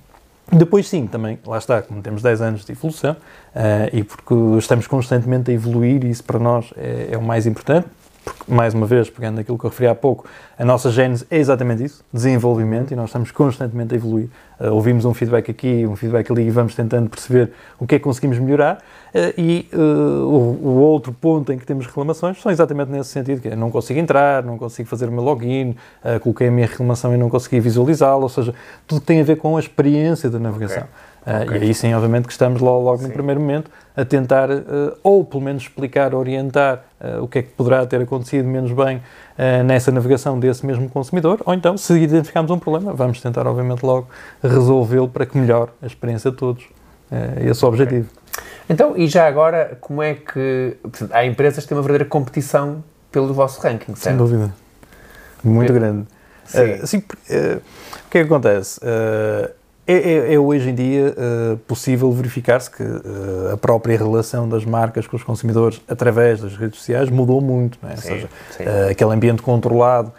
depois 0.52 0.88
sim, 0.88 1.08
também, 1.08 1.38
lá 1.46 1.58
está, 1.58 1.82
como 1.82 2.02
temos 2.02 2.22
10 2.22 2.42
anos 2.42 2.66
de 2.66 2.72
evolução 2.72 3.14
uh, 3.14 3.90
e 3.92 4.04
porque 4.04 4.34
estamos 4.58 4.88
constantemente 4.88 5.52
a 5.52 5.54
evoluir 5.54 6.06
e 6.06 6.10
isso 6.10 6.24
para 6.24 6.40
nós 6.40 6.74
é, 6.78 7.10
é 7.12 7.18
o 7.18 7.22
mais 7.22 7.46
importante, 7.46 7.88
porque, 8.28 8.52
mais 8.52 8.74
uma 8.74 8.86
vez, 8.86 9.10
pegando 9.10 9.40
aquilo 9.40 9.58
que 9.58 9.66
eu 9.66 9.70
referi 9.70 9.88
há 9.88 9.96
pouco, 9.96 10.26
a 10.58 10.66
nossa 10.66 10.92
gênese 10.92 11.26
é 11.30 11.38
exatamente 11.38 11.84
isso, 11.84 12.04
desenvolvimento, 12.12 12.92
e 12.92 12.96
nós 12.96 13.10
estamos 13.10 13.32
constantemente 13.32 13.94
a 13.94 13.98
evoluir. 13.98 14.30
Uh, 14.60 14.74
ouvimos 14.74 15.06
um 15.06 15.14
feedback 15.14 15.50
aqui, 15.50 15.86
um 15.88 15.96
feedback 15.96 16.32
ali, 16.32 16.48
e 16.48 16.50
vamos 16.50 16.76
tentando 16.76 17.10
perceber 17.10 17.52
o 17.80 17.88
que 17.88 17.96
é 17.96 18.00
que 18.00 18.04
conseguimos 18.04 18.38
melhorar. 18.40 18.80
Uh, 19.14 19.40
e 19.40 19.70
uh, 19.74 19.78
o, 19.78 20.60
o, 20.62 20.78
outro 20.78 21.14
ponto 21.14 21.54
em 21.54 21.58
que 21.58 21.66
temos 21.66 21.86
reclamações 21.86 22.42
são 22.42 22.52
exatamente 22.52 22.92
nesse 22.92 23.10
sentido, 23.10 23.42
que 23.42 23.48
é 23.48 23.56
não 23.56 23.72
consigo 23.72 24.00
entrar, 24.00 24.44
não 24.44 24.58
consigo 24.58 24.90
fazer 24.90 25.08
o 25.08 25.12
meu 25.12 25.24
login, 25.24 25.76
coloquei 26.22 26.48
a 26.48 26.52
minha 26.52 26.68
reclamação 26.68 27.14
e 27.14 27.18
não 27.18 27.30
consegui 27.30 27.60
visualizá-la, 27.60 28.24
ou 28.24 28.30
seja, 28.30 28.54
tudo 28.86 29.02
tem 29.02 29.22
a 29.22 29.24
ver 29.24 29.38
com 29.38 29.56
a 29.58 29.60
experiência 29.60 30.30
da 30.30 30.40
navegação. 30.40 30.84
Okay. 30.84 31.17
Uh, 31.28 31.44
okay. 31.44 31.58
E 31.58 31.64
aí 31.64 31.74
sim, 31.74 31.94
obviamente, 31.94 32.26
que 32.26 32.32
estamos 32.32 32.62
logo, 32.62 32.86
logo 32.86 33.04
no 33.04 33.10
primeiro 33.10 33.42
momento 33.42 33.70
a 33.98 34.06
tentar, 34.06 34.50
uh, 34.50 34.98
ou 35.04 35.26
pelo 35.26 35.44
menos 35.44 35.64
explicar, 35.64 36.16
orientar 36.16 36.86
uh, 37.02 37.22
o 37.22 37.28
que 37.28 37.40
é 37.40 37.42
que 37.42 37.50
poderá 37.50 37.86
ter 37.86 38.02
acontecido 38.02 38.48
menos 38.48 38.72
bem 38.72 39.02
nessa 39.68 39.92
navegação 39.92 40.40
desse 40.40 40.66
mesmo 40.66 40.90
consumidor, 40.90 41.40
ou 41.46 41.54
então, 41.54 41.78
se 41.78 41.94
identificarmos 41.94 42.50
um 42.50 42.58
problema, 42.58 42.92
vamos 42.92 43.22
tentar, 43.22 43.46
obviamente, 43.46 43.84
logo 43.84 44.08
resolvê-lo 44.42 45.08
para 45.08 45.28
que 45.28 45.38
melhore 45.38 45.70
a 45.80 45.86
experiência 45.86 46.32
de 46.32 46.38
todos. 46.38 46.64
esse 47.48 47.64
é 47.64 47.68
o 47.68 47.70
objetivo. 47.70 48.10
Okay. 48.10 48.44
Então, 48.68 48.98
e 48.98 49.08
já 49.08 49.28
agora, 49.28 49.78
como 49.80 50.02
é 50.02 50.16
que. 50.16 50.76
Portanto, 50.82 51.12
há 51.14 51.24
empresas 51.24 51.64
que 51.64 51.70
têm 51.70 51.78
uma 51.78 51.84
verdadeira 51.84 52.10
competição 52.10 52.84
pelo 53.12 53.32
vosso 53.32 53.62
ranking, 53.62 53.94
certo? 53.94 54.00
Sem 54.00 54.18
dúvida. 54.18 54.52
Muito 55.44 55.72
grande. 55.72 56.08
Sim. 56.46 56.74
Uh, 56.74 56.88
sim, 56.88 56.98
uh, 56.98 57.58
o 57.58 58.10
que 58.10 58.18
é 58.18 58.22
que 58.22 58.28
acontece? 58.34 58.80
Uh, 58.80 59.52
é, 59.88 59.94
é, 59.94 60.34
é, 60.34 60.40
hoje 60.40 60.70
em 60.70 60.76
dia 60.76 61.16
uh, 61.18 61.58
possível 61.60 62.12
verificar-se 62.12 62.70
que 62.70 62.84
uh, 62.84 63.54
a 63.54 63.58
própria 63.58 63.98
relação 63.98 64.48
das 64.48 64.66
marcas 64.66 65.08
com 65.08 65.16
os 65.16 65.24
consumidores 65.24 65.82
através 65.88 66.42
das 66.42 66.58
redes 66.58 66.80
sociais 66.80 67.10
mudou 67.10 67.40
muito, 67.40 67.80
não 67.82 67.90
é? 67.90 67.96
Sim, 67.96 68.12
Ou 68.12 68.20
seja, 68.20 68.30
uh, 68.70 68.92
aquele 68.92 69.14
ambiente 69.14 69.42
controlado 69.42 70.12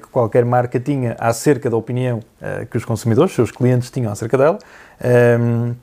que 0.00 0.06
qualquer 0.06 0.44
marca 0.44 0.78
tinha 0.78 1.16
acerca 1.18 1.68
da 1.68 1.76
opinião 1.76 2.20
que 2.70 2.76
os 2.76 2.84
consumidores, 2.84 3.34
seus 3.34 3.50
clientes 3.50 3.90
tinham 3.90 4.12
acerca 4.12 4.38
dela, 4.38 4.56
um, 5.40 5.74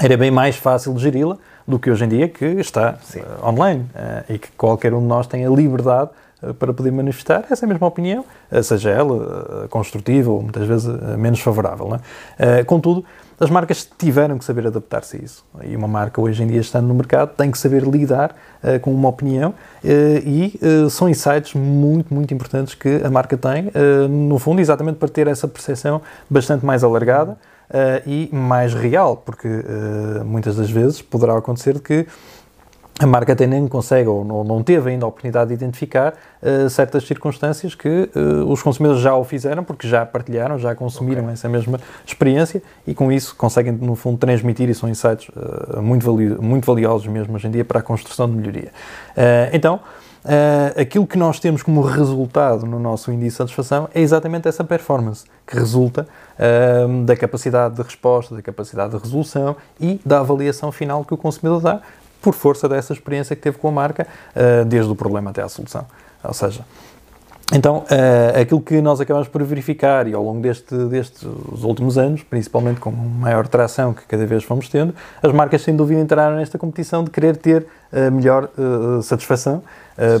era 0.00 0.16
bem 0.16 0.30
mais 0.30 0.54
fácil 0.54 0.94
de 0.94 1.02
geri-la 1.02 1.36
do 1.66 1.76
que 1.76 1.90
hoje 1.90 2.04
em 2.04 2.08
dia 2.08 2.28
que 2.28 2.44
está 2.44 3.00
online 3.42 3.84
e 4.28 4.38
que 4.38 4.48
qualquer 4.52 4.94
um 4.94 5.00
de 5.00 5.06
nós 5.06 5.26
tem 5.26 5.44
a 5.44 5.50
liberdade 5.50 6.10
para 6.58 6.72
poder 6.72 6.90
manifestar 6.90 7.44
essa 7.50 7.66
mesma 7.66 7.86
opinião, 7.86 8.24
seja 8.62 8.90
ela 8.90 9.66
construtiva 9.68 10.30
ou 10.30 10.42
muitas 10.42 10.66
vezes 10.66 10.88
menos 11.16 11.40
favorável. 11.40 11.98
É? 12.38 12.64
Contudo, 12.64 13.04
as 13.38 13.50
marcas 13.50 13.88
tiveram 13.98 14.38
que 14.38 14.44
saber 14.44 14.66
adaptar-se 14.66 15.16
a 15.16 15.20
isso. 15.20 15.44
E 15.64 15.74
uma 15.74 15.88
marca 15.88 16.20
hoje 16.20 16.42
em 16.42 16.46
dia 16.46 16.60
estando 16.60 16.86
no 16.86 16.94
mercado 16.94 17.30
tem 17.36 17.50
que 17.50 17.58
saber 17.58 17.82
lidar 17.82 18.34
com 18.82 18.92
uma 18.92 19.08
opinião 19.08 19.54
e 19.84 20.58
são 20.90 21.08
insights 21.08 21.54
muito, 21.54 22.14
muito 22.14 22.32
importantes 22.32 22.74
que 22.74 23.00
a 23.04 23.10
marca 23.10 23.36
tem, 23.36 23.70
no 24.08 24.38
fundo, 24.38 24.60
exatamente 24.60 24.96
para 24.96 25.08
ter 25.08 25.26
essa 25.26 25.48
percepção 25.48 26.02
bastante 26.30 26.64
mais 26.64 26.84
alargada 26.84 27.36
e 28.06 28.28
mais 28.32 28.74
real, 28.74 29.16
porque 29.16 29.48
muitas 30.24 30.56
das 30.56 30.70
vezes 30.70 31.02
poderá 31.02 31.36
acontecer 31.36 31.80
que 31.80 32.06
a 32.98 33.06
marca 33.06 33.32
até 33.32 33.46
nem 33.46 33.66
consegue 33.66 34.08
ou 34.08 34.44
não, 34.44 34.62
teve 34.62 34.90
ainda 34.90 35.04
a 35.06 35.08
oportunidade 35.08 35.48
de 35.48 35.54
identificar 35.54 36.14
uh, 36.42 36.68
certas 36.68 37.04
circunstâncias 37.04 37.74
que 37.74 37.88
uh, 38.14 38.50
os 38.50 38.62
consumidores 38.62 39.02
já 39.02 39.14
o 39.14 39.24
fizeram 39.24 39.64
porque 39.64 39.88
já 39.88 40.04
partilharam, 40.04 40.58
já 40.58 40.74
consumiram 40.74 41.22
okay. 41.22 41.32
essa 41.32 41.48
mesma 41.48 41.80
experiência 42.06 42.62
e 42.86 42.94
com 42.94 43.10
isso 43.10 43.34
conseguem, 43.34 43.72
no 43.72 43.96
fundo, 43.96 44.18
transmitir 44.18 44.68
e 44.68 44.74
são 44.74 44.88
insights 44.88 45.28
uh, 45.30 45.82
muito, 45.82 46.04
valio, 46.04 46.40
muito 46.42 46.66
valiosos 46.66 47.06
mesmo 47.06 47.34
hoje 47.34 47.48
em 47.48 47.50
dia 47.50 47.64
para 47.64 47.80
a 47.80 47.82
construção 47.82 48.28
de 48.28 48.36
melhoria. 48.36 48.70
então, 49.52 49.80
aquilo 50.76 51.06
que 51.06 51.18
nós 51.18 51.40
temos 51.40 51.62
como 51.62 51.80
resultado 51.80 52.64
no 52.64 52.78
nosso 52.78 53.10
índice 53.10 53.30
de 53.30 53.36
satisfação 53.36 53.88
é 53.92 54.00
exatamente 54.00 54.46
essa 54.46 54.62
performance 54.62 55.24
que 55.46 55.56
resulta 55.56 56.06
da 57.04 57.16
capacidade 57.16 57.74
de 57.74 57.82
resposta, 57.82 58.34
da 58.34 58.42
capacidade 58.42 58.94
de 58.96 59.02
resolução 59.02 59.56
e 59.80 60.00
da 60.04 60.20
avaliação 60.20 60.70
final 60.70 61.04
que 61.04 61.12
o 61.12 61.16
consumidor 61.16 61.60
dá 61.60 61.82
por 62.22 62.34
força 62.34 62.68
dessa 62.68 62.92
experiência 62.92 63.34
que 63.34 63.42
teve 63.42 63.58
com 63.58 63.68
a 63.68 63.72
marca, 63.72 64.06
uh, 64.34 64.64
desde 64.64 64.90
o 64.90 64.94
problema 64.94 65.30
até 65.30 65.42
à 65.42 65.48
solução. 65.48 65.84
Ou 66.22 66.32
seja, 66.32 66.64
então, 67.52 67.78
uh, 67.78 68.40
aquilo 68.40 68.60
que 68.62 68.80
nós 68.80 69.00
acabamos 69.00 69.28
por 69.28 69.42
verificar 69.42 70.06
e 70.06 70.14
ao 70.14 70.22
longo 70.22 70.40
deste, 70.40 70.74
destes 70.86 71.22
últimos 71.62 71.98
anos, 71.98 72.22
principalmente 72.22 72.80
com 72.80 72.90
maior 72.90 73.46
tração 73.46 73.92
que 73.92 74.06
cada 74.06 74.24
vez 74.24 74.44
fomos 74.44 74.68
tendo, 74.68 74.94
as 75.22 75.32
marcas 75.32 75.60
sem 75.60 75.76
dúvida 75.76 76.00
entraram 76.00 76.36
nesta 76.36 76.56
competição 76.56 77.04
de 77.04 77.10
querer 77.10 77.36
ter 77.36 77.66
a 77.92 78.10
melhor 78.10 78.48
uh, 78.56 79.02
satisfação 79.02 79.62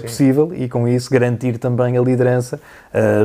possível 0.02 0.52
e 0.54 0.68
com 0.68 0.86
isso 0.86 1.10
garantir 1.10 1.56
também 1.56 1.96
a 1.96 2.02
liderança 2.02 2.60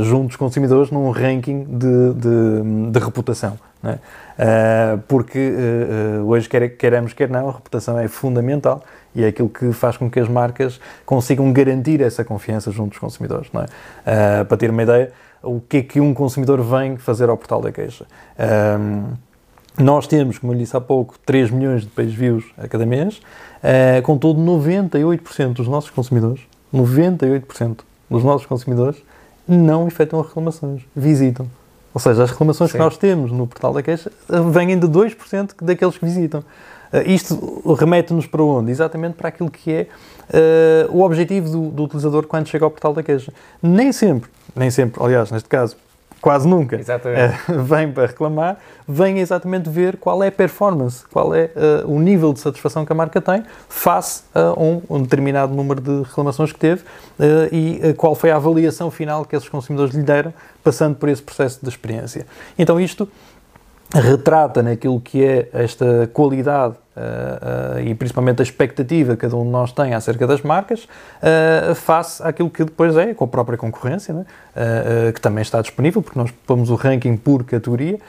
junto 0.01 0.27
dos 0.27 0.37
consumidores 0.37 0.89
num 0.89 1.11
ranking 1.11 1.65
de, 1.65 2.13
de, 2.13 2.91
de 2.91 2.99
reputação. 2.99 3.59
Uh, 3.83 4.97
porque 5.07 5.37
uh, 5.39 6.21
uh, 6.21 6.27
hoje, 6.27 6.49
quer 6.49 6.67
queremos, 6.69 7.13
quer 7.13 7.29
não, 7.29 7.49
a 7.49 7.51
reputação 7.51 7.97
é 7.97 8.07
fundamental 8.07 8.83
e 9.15 9.23
é 9.23 9.27
aquilo 9.27 9.49
que 9.49 9.71
faz 9.71 9.97
com 9.97 10.09
que 10.09 10.19
as 10.19 10.27
marcas 10.27 10.79
consigam 11.05 11.51
garantir 11.51 12.01
essa 12.01 12.23
confiança 12.23 12.71
junto 12.71 12.89
dos 12.89 12.99
consumidores. 12.99 13.49
É? 14.05 14.43
para 14.43 14.57
ter 14.57 14.69
uma 14.69 14.83
ideia, 14.83 15.11
o 15.41 15.59
que 15.59 15.77
é 15.77 15.81
que 15.81 15.99
um 15.99 16.13
consumidor 16.13 16.61
vem 16.61 16.97
fazer 16.97 17.29
ao 17.29 17.37
portal 17.37 17.61
da 17.61 17.71
queixa? 17.71 18.05
nós 19.79 20.07
temos, 20.07 20.39
como 20.39 20.53
eu 20.53 20.57
disse 20.57 20.75
há 20.75 20.81
pouco, 20.81 21.15
3 21.23 21.51
milhões 21.51 21.81
de 21.81 21.87
page 21.87 22.15
views 22.15 22.45
a 22.57 22.67
cada 22.67 22.85
mês, 22.85 23.21
contudo, 24.03 24.39
98% 24.39 25.53
dos 25.53 25.67
nossos 25.67 25.91
consumidores, 25.91 26.41
98% 26.73 27.79
dos 28.09 28.23
nossos 28.23 28.47
consumidores 28.47 29.01
não 29.47 29.87
efetuam 29.87 30.23
reclamações, 30.23 30.81
visitam. 30.95 31.47
Ou 31.97 31.99
seja, 31.99 32.25
as 32.25 32.29
reclamações 32.29 32.69
Sim. 32.69 32.77
que 32.77 32.83
nós 32.83 32.95
temos 32.95 33.31
no 33.31 33.47
portal 33.47 33.73
da 33.73 33.81
queixa 33.81 34.11
eh, 34.29 34.39
vêm 34.51 34.77
de 34.77 34.87
2% 34.87 35.55
daqueles 35.63 35.97
que 35.97 36.05
visitam. 36.05 36.41
Uh, 36.93 37.09
isto 37.09 37.73
remete-nos 37.73 38.27
para 38.27 38.43
onde? 38.43 38.69
Exatamente 38.69 39.15
para 39.15 39.29
aquilo 39.29 39.49
que 39.49 39.71
é 39.71 39.87
uh, 40.29 40.95
o 40.95 41.01
objetivo 41.01 41.49
do, 41.49 41.69
do, 41.71 41.83
utilizador 41.85 42.27
quando 42.27 42.47
chega 42.49 42.63
ao 42.63 42.69
portal 42.69 42.93
da 42.93 43.01
queixa. 43.01 43.33
Nem 43.63 43.91
sempre, 43.91 44.29
nem 44.55 44.69
sempre, 44.69 45.03
aliás, 45.03 45.31
neste 45.31 45.49
caso, 45.49 45.75
quase 46.21 46.47
nunca 46.47 46.75
uh, 46.75 47.61
vem 47.63 47.91
para 47.91 48.07
reclamar, 48.07 48.57
vem 48.87 49.19
exatamente 49.19 49.69
ver 49.69 49.97
qual 49.97 50.23
é 50.23 50.27
a 50.27 50.31
performance, 50.31 51.05
qual 51.11 51.33
é 51.33 51.51
uh, 51.85 51.91
o 51.91 51.99
nível 51.99 52.33
de 52.33 52.39
satisfação 52.39 52.85
que 52.85 52.91
a 52.91 52.95
marca 52.95 53.21
tem 53.21 53.43
face 53.69 54.23
a 54.33 54.59
um, 54.59 54.81
um 54.89 55.01
determinado 55.01 55.53
número 55.53 55.81
de 55.81 56.03
reclamações 56.03 56.51
que 56.51 56.59
teve 56.59 56.81
uh, 56.81 57.23
e 57.51 57.93
qual 57.93 58.15
foi 58.15 58.31
a 58.31 58.35
avaliação 58.35 58.89
final 58.89 59.25
que 59.25 59.35
esses 59.35 59.49
consumidores 59.49 59.93
lhe 59.93 60.03
deram 60.03 60.33
passando 60.63 60.95
por 60.95 61.09
esse 61.09 61.21
processo 61.21 61.59
de 61.61 61.69
experiência. 61.69 62.25
Então 62.57 62.79
isto 62.79 63.07
retrata 63.93 64.61
naquilo 64.61 64.99
que 64.99 65.23
é 65.23 65.49
esta 65.53 66.09
qualidade 66.11 66.75
uh, 66.97 67.77
uh, 67.77 67.79
e 67.79 67.95
principalmente 67.95 68.41
a 68.41 68.43
expectativa 68.43 69.15
que 69.15 69.21
cada 69.21 69.37
um 69.37 69.45
de 69.45 69.49
nós 69.49 69.71
tem 69.71 69.93
acerca 69.93 70.27
das 70.27 70.41
marcas, 70.41 70.83
uh, 70.83 71.73
face 71.73 72.21
àquilo 72.21 72.49
que 72.49 72.65
depois 72.65 72.97
é 72.97 73.13
com 73.13 73.23
a 73.23 73.27
própria 73.27 73.57
concorrência, 73.57 74.13
né? 74.13 74.25
que 75.13 75.21
também 75.21 75.43
está 75.43 75.61
disponível, 75.61 76.01
porque 76.01 76.17
nós 76.17 76.31
pomos 76.47 76.71
o 76.71 76.75
ranking 76.75 77.15
por 77.15 77.43
categoria. 77.43 77.99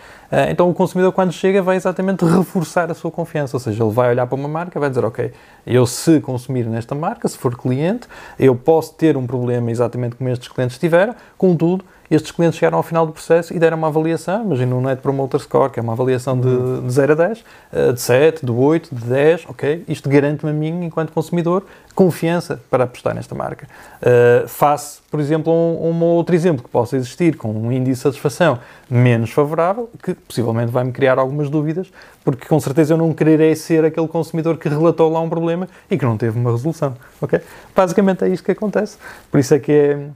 então 0.48 0.70
o 0.70 0.72
consumidor, 0.72 1.12
quando 1.12 1.30
chega, 1.30 1.60
vai 1.60 1.76
exatamente 1.76 2.24
reforçar 2.24 2.90
a 2.90 2.94
sua 2.94 3.10
confiança, 3.10 3.54
ou 3.54 3.60
seja, 3.60 3.84
ele 3.84 3.92
vai 3.92 4.08
olhar 4.08 4.26
para 4.26 4.34
uma 4.34 4.48
marca, 4.48 4.80
vai 4.80 4.88
dizer: 4.88 5.04
Ok, 5.04 5.30
eu 5.66 5.84
se 5.84 6.20
consumir 6.20 6.64
nesta 6.64 6.94
marca, 6.94 7.28
se 7.28 7.36
for 7.36 7.54
cliente, 7.54 8.08
eu 8.38 8.56
posso 8.56 8.94
ter 8.94 9.14
um 9.14 9.26
problema 9.26 9.70
exatamente 9.70 10.16
como 10.16 10.30
estes 10.30 10.48
clientes 10.48 10.78
tiveram, 10.78 11.14
contudo 11.36 11.84
estes 12.10 12.32
clientes 12.32 12.58
chegaram 12.58 12.78
ao 12.78 12.82
final 12.82 13.06
do 13.06 13.12
processo 13.12 13.54
e 13.54 13.58
deram 13.58 13.76
uma 13.76 13.88
avaliação, 13.88 14.44
imagina 14.44 14.74
um 14.74 14.80
Net 14.80 15.02
Promoter 15.02 15.40
Score, 15.40 15.70
que 15.70 15.78
é 15.78 15.82
uma 15.82 15.92
avaliação 15.92 16.38
de, 16.38 16.80
de 16.82 16.90
0 16.90 17.12
a 17.12 17.16
10, 17.16 17.44
eh, 17.72 17.92
de 17.92 18.00
7, 18.00 18.46
de 18.46 18.52
8, 18.52 18.94
de 18.94 19.04
10, 19.04 19.46
ok? 19.48 19.84
Isto 19.86 20.08
garante-me 20.08 20.50
a 20.50 20.54
mim, 20.54 20.84
enquanto 20.84 21.12
consumidor, 21.12 21.64
confiança 21.94 22.60
para 22.70 22.84
apostar 22.84 23.14
nesta 23.14 23.34
marca. 23.34 23.66
Uh, 24.00 24.46
face, 24.46 25.00
por 25.10 25.18
exemplo, 25.18 25.52
um, 25.52 25.90
um 25.90 26.04
outro 26.04 26.32
exemplo 26.32 26.62
que 26.62 26.70
possa 26.70 26.96
existir 26.96 27.36
com 27.36 27.50
um 27.50 27.72
índice 27.72 27.96
de 27.96 28.02
satisfação 28.02 28.60
menos 28.88 29.30
favorável, 29.30 29.90
que 30.02 30.14
possivelmente 30.14 30.70
vai-me 30.70 30.92
criar 30.92 31.18
algumas 31.18 31.50
dúvidas, 31.50 31.90
porque 32.24 32.46
com 32.46 32.60
certeza 32.60 32.94
eu 32.94 32.96
não 32.96 33.12
quererei 33.12 33.54
ser 33.56 33.84
aquele 33.84 34.06
consumidor 34.06 34.58
que 34.58 34.68
relatou 34.68 35.10
lá 35.10 35.20
um 35.20 35.28
problema 35.28 35.68
e 35.90 35.98
que 35.98 36.04
não 36.04 36.16
teve 36.16 36.38
uma 36.38 36.52
resolução, 36.52 36.94
ok? 37.20 37.40
Basicamente 37.74 38.24
é 38.24 38.28
isto 38.28 38.44
que 38.44 38.52
acontece. 38.52 38.96
Por 39.28 39.40
isso 39.40 39.52
é 39.54 39.58
que 39.58 39.72
é 39.72 40.08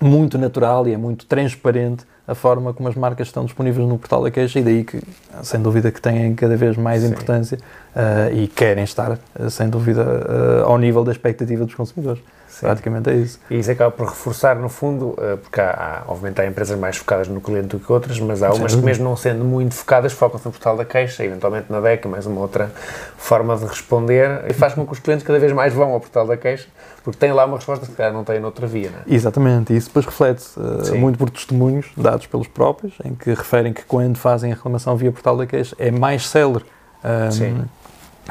muito 0.00 0.36
natural 0.36 0.86
e 0.86 0.92
é 0.92 0.96
muito 0.96 1.26
transparente 1.26 2.04
a 2.26 2.34
forma 2.34 2.74
como 2.74 2.88
as 2.88 2.94
marcas 2.96 3.28
estão 3.28 3.44
disponíveis 3.44 3.86
no 3.88 3.98
portal 3.98 4.22
da 4.22 4.30
queixa 4.30 4.58
e 4.58 4.62
daí 4.62 4.84
que, 4.84 5.00
sem 5.42 5.62
dúvida, 5.62 5.92
que 5.92 6.00
têm 6.00 6.34
cada 6.34 6.56
vez 6.56 6.76
mais 6.76 7.02
Sim. 7.02 7.08
importância 7.08 7.58
uh, 7.94 8.34
e 8.34 8.48
querem 8.48 8.82
estar, 8.82 9.12
uh, 9.12 9.50
sem 9.50 9.68
dúvida, 9.68 10.02
uh, 10.02 10.64
ao 10.64 10.76
nível 10.76 11.04
da 11.04 11.12
expectativa 11.12 11.64
dos 11.64 11.74
consumidores. 11.74 12.22
Sim. 12.56 12.66
Praticamente 12.66 13.10
é 13.10 13.14
isso. 13.14 13.38
E 13.50 13.58
isso 13.58 13.70
acaba 13.70 13.90
por 13.90 14.08
reforçar, 14.08 14.56
no 14.56 14.70
fundo, 14.70 15.14
porque 15.42 15.60
há, 15.60 16.02
há, 16.06 16.10
obviamente 16.10 16.40
há 16.40 16.46
empresas 16.46 16.78
mais 16.78 16.96
focadas 16.96 17.28
no 17.28 17.38
cliente 17.38 17.68
do 17.68 17.78
que 17.78 17.92
outras, 17.92 18.18
mas 18.18 18.42
há 18.42 18.50
umas 18.50 18.74
que 18.74 18.80
mesmo 18.80 19.04
não 19.04 19.14
sendo 19.14 19.44
muito 19.44 19.74
focadas, 19.74 20.14
focam-se 20.14 20.46
no 20.46 20.52
portal 20.52 20.74
da 20.74 20.84
queixa, 20.84 21.22
eventualmente 21.22 21.70
na 21.70 21.80
DEC, 21.80 22.06
mais 22.06 22.24
uma 22.24 22.40
outra 22.40 22.72
forma 23.18 23.54
de 23.58 23.66
responder, 23.66 24.42
e 24.48 24.54
faz 24.54 24.72
com 24.72 24.86
que 24.86 24.92
os 24.92 24.98
clientes 24.98 25.26
cada 25.26 25.38
vez 25.38 25.52
mais 25.52 25.74
vão 25.74 25.92
ao 25.92 26.00
portal 26.00 26.26
da 26.26 26.34
queixa, 26.34 26.66
porque 27.04 27.18
têm 27.18 27.30
lá 27.30 27.44
uma 27.44 27.56
resposta 27.58 27.84
que 27.84 27.92
calhar 27.92 28.10
não 28.10 28.24
têm 28.24 28.40
noutra 28.40 28.66
via, 28.66 28.90
não 28.90 29.00
é? 29.00 29.02
Exatamente, 29.06 29.74
e 29.74 29.76
isso 29.76 29.88
depois 29.88 30.06
reflete 30.06 30.46
uh, 30.56 30.96
muito 30.96 31.18
por 31.18 31.28
testemunhos 31.28 31.90
dados 31.94 32.26
pelos 32.26 32.48
próprios, 32.48 32.94
em 33.04 33.14
que 33.14 33.34
referem 33.34 33.74
que 33.74 33.84
quando 33.84 34.16
fazem 34.16 34.50
a 34.50 34.54
reclamação 34.54 34.96
via 34.96 35.12
portal 35.12 35.36
da 35.36 35.46
queixa 35.46 35.76
é 35.78 35.90
mais 35.90 36.26
célere 36.26 36.64
um, 37.04 37.64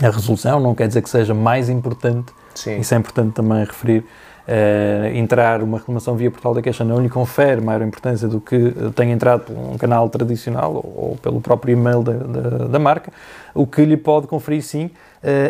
a 0.04 0.10
resolução, 0.10 0.60
não 0.60 0.74
quer 0.74 0.88
dizer 0.88 1.04
que 1.04 1.10
seja 1.10 1.34
mais 1.34 1.70
importante, 1.70 2.34
Sim. 2.56 2.80
isso 2.80 2.94
é 2.94 2.98
importante 2.98 3.34
também 3.34 3.64
referir, 3.64 4.04
Uh, 4.48 5.08
entrar 5.16 5.64
uma 5.64 5.80
reclamação 5.80 6.16
via 6.16 6.30
portal 6.30 6.54
da 6.54 6.62
queixa 6.62 6.84
não 6.84 7.02
lhe 7.02 7.10
confere 7.10 7.60
maior 7.60 7.82
importância 7.82 8.28
do 8.28 8.40
que 8.40 8.76
tenha 8.96 9.12
entrado 9.12 9.46
por 9.46 9.58
um 9.58 9.76
canal 9.76 10.08
tradicional 10.08 10.72
ou, 10.72 11.10
ou 11.10 11.18
pelo 11.20 11.42
próprio 11.42 11.74
e-mail 11.74 12.04
da, 12.04 12.14
da, 12.14 12.68
da, 12.68 12.78
marca, 12.78 13.12
o 13.56 13.66
que 13.66 13.84
lhe 13.84 13.98
pode 13.98 14.28
conferir 14.28 14.62
sim 14.62 14.86
uh, 14.86 14.92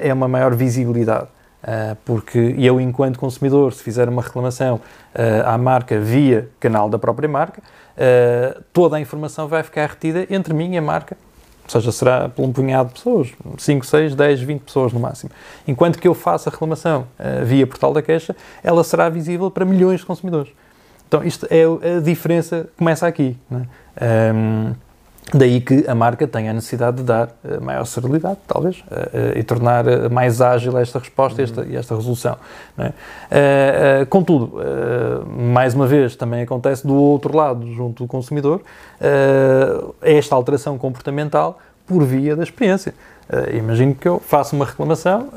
é 0.02 0.14
uma 0.14 0.30
maior 0.30 0.56
visibilidade. 0.56 1.28
Uh, 1.62 1.98
porque 2.06 2.56
eu, 2.58 2.80
enquanto 2.80 3.20
consumidor, 3.20 3.74
se 3.74 3.84
fizer 3.84 4.08
uma 4.08 4.22
reclamação 4.22 4.80
à 5.46 5.58
marca 5.58 6.00
via 6.00 6.48
canal 6.58 6.88
da 6.88 6.98
própria 6.98 7.28
marca, 7.28 7.62
toda 8.72 8.96
a 8.96 9.00
informação 9.00 9.48
vai 9.48 9.64
ficar 9.64 9.90
retida 9.90 10.26
entre 10.30 10.54
mim 10.54 10.74
e 10.74 10.78
a 10.78 10.82
marca 10.82 11.18
ou 11.66 11.70
seja, 11.70 11.92
será 11.92 12.30
por 12.30 12.46
um 12.46 12.54
punhado 12.54 12.90
de 12.90 12.96
pessoas, 12.96 13.34
5, 13.58 13.86
6, 13.86 14.16
10, 14.16 14.42
20 14.42 14.62
pessoas 14.62 14.94
no 14.94 15.00
máximo. 15.00 15.32
Enquanto 15.68 16.00
que 16.00 16.08
eu 16.08 16.14
faça 16.14 16.50
a 16.50 16.52
reclamação 16.52 17.08
uh, 17.20 17.44
via 17.44 17.66
portal 17.66 17.92
da 17.92 18.04
queixa, 18.04 18.36
ela 18.64 18.84
será 18.84 19.10
visível 19.10 19.50
para 19.50 19.66
milhões 19.66 20.02
de 20.02 20.06
consumidores. 20.06 20.52
Então, 21.08 21.24
isto 21.24 21.48
é 21.50 21.64
a 21.98 22.00
diferença, 22.00 22.68
começa 22.78 23.08
aqui. 23.08 23.36
Né? 23.50 23.68
Um, 24.34 24.74
Daí 25.34 25.60
que 25.60 25.86
a 25.88 25.96
marca 25.96 26.28
tenha 26.28 26.52
a 26.52 26.54
necessidade 26.54 26.98
de 26.98 27.04
dar 27.04 27.30
uh, 27.44 27.60
maior 27.60 27.84
celeridade, 27.86 28.38
talvez, 28.48 28.78
uh, 28.82 29.34
uh, 29.36 29.38
e 29.38 29.44
tornar 29.44 29.84
mais 30.10 30.40
ágil 30.40 30.78
esta 30.78 31.00
resposta 31.00 31.42
e 31.42 31.44
esta, 31.44 31.68
esta, 31.74 31.96
resolução. 31.96 32.38
É? 32.78 34.06
contudo, 34.10 34.60
mais 35.28 35.74
uma 35.74 35.88
vez, 35.88 36.16
também 36.16 36.44
acontece 36.44 36.86
do 36.86 36.94
outro 36.94 37.36
lado, 37.36 37.66
junto 37.74 38.04
do 38.04 38.08
consumidor, 38.08 38.62
esta 40.02 40.36
alteração 40.36 40.78
comportamental 40.78 41.60
por 41.88 42.04
via 42.04 42.36
da 42.36 42.44
experiência. 42.44 42.94
imagino 43.54 43.96
que 43.96 44.08
eu 44.08 44.20
faço 44.20 44.56
uma 44.56 44.66
reclamação, 44.66 45.30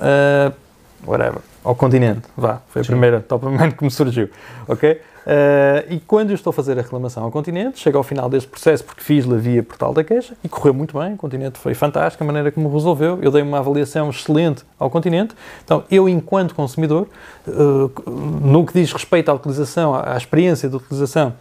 whatever, 1.06 1.40
ao 1.64 1.74
continente, 1.74 2.22
vá, 2.36 2.60
foi 2.68 2.80
a 2.80 2.84
Sim. 2.84 2.90
primeira 2.90 3.20
top 3.20 3.46
of 3.46 3.56
mind 3.56 3.72
que 3.72 3.84
me 3.84 3.90
surgiu, 3.90 4.28
ok? 4.66 5.00
Uh, 5.28 5.84
e 5.92 6.00
quando 6.00 6.30
eu 6.30 6.34
estou 6.34 6.52
a 6.52 6.54
fazer 6.54 6.78
a 6.78 6.80
reclamação 6.80 7.22
ao 7.22 7.30
Continente, 7.30 7.78
chego 7.78 7.98
ao 7.98 8.02
final 8.02 8.30
deste 8.30 8.48
processo 8.48 8.82
porque 8.82 9.02
fiz-la 9.02 9.36
via 9.36 9.62
portal 9.62 9.92
da 9.92 10.02
queixa 10.02 10.34
e 10.42 10.48
correu 10.48 10.72
muito 10.72 10.98
bem, 10.98 11.12
o 11.12 11.16
Continente 11.18 11.58
foi 11.58 11.74
fantástico, 11.74 12.24
a 12.24 12.26
maneira 12.26 12.50
como 12.50 12.72
resolveu, 12.72 13.18
eu 13.20 13.30
dei 13.30 13.42
uma 13.42 13.58
avaliação 13.58 14.08
excelente 14.08 14.64
ao 14.78 14.88
Continente. 14.88 15.34
Então, 15.62 15.84
eu, 15.90 16.08
enquanto 16.08 16.54
consumidor, 16.54 17.08
uh, 17.46 18.10
no 18.10 18.64
que 18.64 18.72
diz 18.72 18.90
respeito 18.90 19.28
à 19.28 19.34
utilização, 19.34 19.94
à, 19.94 20.16
experiência 20.16 20.66
de 20.66 20.76
utilização 20.76 21.34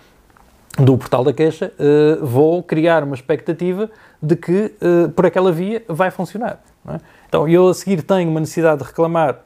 do 0.78 0.98
portal 0.98 1.24
da 1.24 1.32
queixa, 1.32 1.72
uh, 1.80 2.26
vou 2.26 2.62
criar 2.62 3.06
uma 3.06 3.16
expectativa 3.16 3.90
de 4.22 4.36
que 4.36 4.74
por 5.16 5.28
aquela 5.28 5.52
via 5.52 5.84
vai 5.88 6.10
funcionar. 6.10 6.60
É? 6.90 7.00
Então, 7.30 7.48
eu 7.48 7.70
a 7.70 7.74
seguir 7.74 8.02
tenho 8.02 8.30
uma 8.30 8.40
necessidade 8.42 8.82
de 8.82 8.88
reclamar 8.88 9.38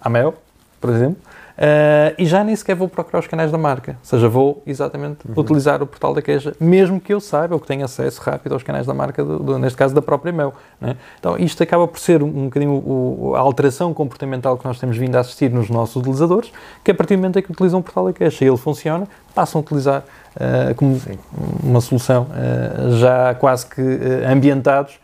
à 0.00 0.08
Mel, 0.08 0.34
por 0.80 0.88
exemplo, 0.88 1.18
Uh, 1.60 2.16
e 2.16 2.24
já 2.24 2.42
nem 2.42 2.56
sequer 2.56 2.74
vou 2.74 2.88
procurar 2.88 3.18
os 3.18 3.26
canais 3.26 3.52
da 3.52 3.58
marca, 3.58 3.92
ou 4.00 4.04
seja, 4.06 4.30
vou 4.30 4.62
exatamente 4.66 5.28
uhum. 5.28 5.34
utilizar 5.36 5.82
o 5.82 5.86
portal 5.86 6.14
da 6.14 6.22
queixa, 6.22 6.54
mesmo 6.58 6.98
que 6.98 7.12
eu 7.12 7.20
saiba 7.20 7.54
ou 7.54 7.60
que 7.60 7.66
tenha 7.66 7.84
acesso 7.84 8.18
rápido 8.22 8.54
aos 8.54 8.62
canais 8.62 8.86
da 8.86 8.94
marca, 8.94 9.22
do, 9.22 9.38
do, 9.40 9.58
neste 9.58 9.76
caso 9.76 9.94
da 9.94 10.00
própria 10.00 10.32
Mel. 10.32 10.54
Né? 10.80 10.96
Então, 11.18 11.36
isto 11.36 11.62
acaba 11.62 11.86
por 11.86 12.00
ser 12.00 12.22
um, 12.22 12.28
um 12.28 12.44
bocadinho 12.44 12.72
o, 12.72 13.34
a 13.36 13.40
alteração 13.40 13.92
comportamental 13.92 14.56
que 14.56 14.64
nós 14.64 14.78
temos 14.78 14.96
vindo 14.96 15.14
a 15.16 15.20
assistir 15.20 15.50
nos 15.50 15.68
nossos 15.68 15.96
utilizadores, 15.96 16.50
que 16.82 16.92
a 16.92 16.94
partir 16.94 17.16
do 17.16 17.18
momento 17.18 17.38
em 17.38 17.42
que 17.42 17.52
utilizam 17.52 17.80
o 17.80 17.82
portal 17.82 18.06
da 18.06 18.14
queixa 18.14 18.42
e 18.42 18.48
ele 18.48 18.56
funciona, 18.56 19.06
passam 19.34 19.58
a 19.58 19.62
utilizar 19.62 20.02
uh, 20.36 20.74
como 20.76 20.98
Sim. 20.98 21.18
uma 21.62 21.82
solução 21.82 22.22
uh, 22.30 22.96
já 22.96 23.34
quase 23.34 23.66
que 23.66 23.82
ambientados 24.26 24.98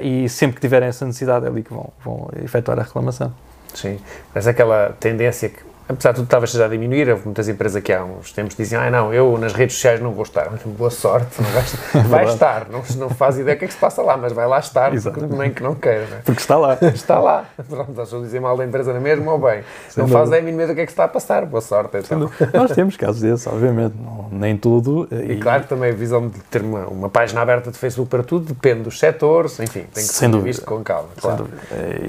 e 0.00 0.26
sempre 0.30 0.54
que 0.54 0.60
tiverem 0.62 0.88
essa 0.88 1.04
necessidade 1.04 1.44
é 1.44 1.48
ali 1.48 1.62
que 1.62 1.70
vão, 1.70 1.90
vão 2.02 2.30
efetuar 2.42 2.78
a 2.78 2.82
reclamação. 2.82 3.30
Sim, 3.74 3.98
mas 4.34 4.46
aquela 4.46 4.96
tendência 4.98 5.50
que 5.50 5.58
apesar 5.88 6.10
de 6.10 6.16
tudo 6.16 6.24
estavas 6.24 6.50
já 6.50 6.64
a 6.64 6.68
diminuir, 6.68 7.08
houve 7.08 7.24
muitas 7.24 7.48
empresas 7.48 7.82
que 7.82 7.92
há 7.92 8.04
uns 8.04 8.32
tempos 8.32 8.56
diziam, 8.56 8.82
ah 8.82 8.90
não, 8.90 9.12
eu 9.12 9.36
nas 9.38 9.52
redes 9.52 9.76
sociais 9.76 10.00
não 10.00 10.12
vou 10.12 10.24
estar. 10.24 10.50
Boa 10.64 10.90
sorte, 10.90 11.40
não 11.40 11.50
vais, 11.50 11.76
vai 12.08 12.24
estar, 12.24 12.66
não, 12.68 12.82
não 12.96 13.10
faz 13.10 13.38
ideia 13.38 13.56
o 13.56 13.58
que 13.58 13.64
é 13.64 13.68
que 13.68 13.74
se 13.74 13.80
passa 13.80 14.02
lá, 14.02 14.16
mas 14.16 14.32
vai 14.32 14.46
lá 14.46 14.58
estar, 14.58 14.92
nem 15.36 15.50
que 15.50 15.62
não 15.62 15.74
queira. 15.74 16.06
Não 16.10 16.16
é? 16.18 16.20
Porque 16.24 16.40
está 16.40 16.56
lá. 16.56 16.76
Está 16.96 17.18
lá. 17.18 17.44
Pronto, 17.68 17.90
estás 17.90 18.12
a 18.12 18.18
dizer 18.18 18.40
mal 18.40 18.56
da 18.56 18.64
empresa 18.64 18.92
na 18.92 19.00
mesma 19.00 19.32
ou 19.32 19.38
bem. 19.38 19.62
Sem 19.88 20.02
não 20.02 20.08
faz 20.08 20.32
a 20.32 20.40
mínima 20.40 20.62
ideia 20.62 20.68
do 20.68 20.74
que 20.74 20.80
é 20.80 20.86
que 20.86 20.90
se 20.90 20.94
está 20.94 21.04
a 21.04 21.08
passar, 21.08 21.44
boa 21.44 21.60
sorte. 21.60 21.98
Então. 21.98 22.30
Nós 22.52 22.72
temos 22.72 22.96
casos 22.96 23.20
desses, 23.20 23.46
obviamente, 23.46 23.94
não, 23.96 24.28
nem 24.30 24.56
tudo. 24.56 25.06
E, 25.10 25.32
e 25.32 25.40
claro 25.40 25.62
que 25.62 25.68
também 25.68 25.90
a 25.90 25.94
visão 25.94 26.28
de 26.28 26.38
ter 26.40 26.62
uma, 26.62 26.86
uma 26.86 27.08
página 27.08 27.40
aberta 27.40 27.70
de 27.70 27.78
Facebook 27.78 28.10
para 28.10 28.22
tudo 28.22 28.46
depende 28.46 28.82
dos 28.82 28.98
setores, 28.98 29.58
enfim, 29.60 29.84
tem 29.92 30.06
que 30.06 30.12
ser 30.12 30.30
visto 30.40 30.64
com 30.64 30.82
calma. 30.82 31.08
Claro. 31.20 31.48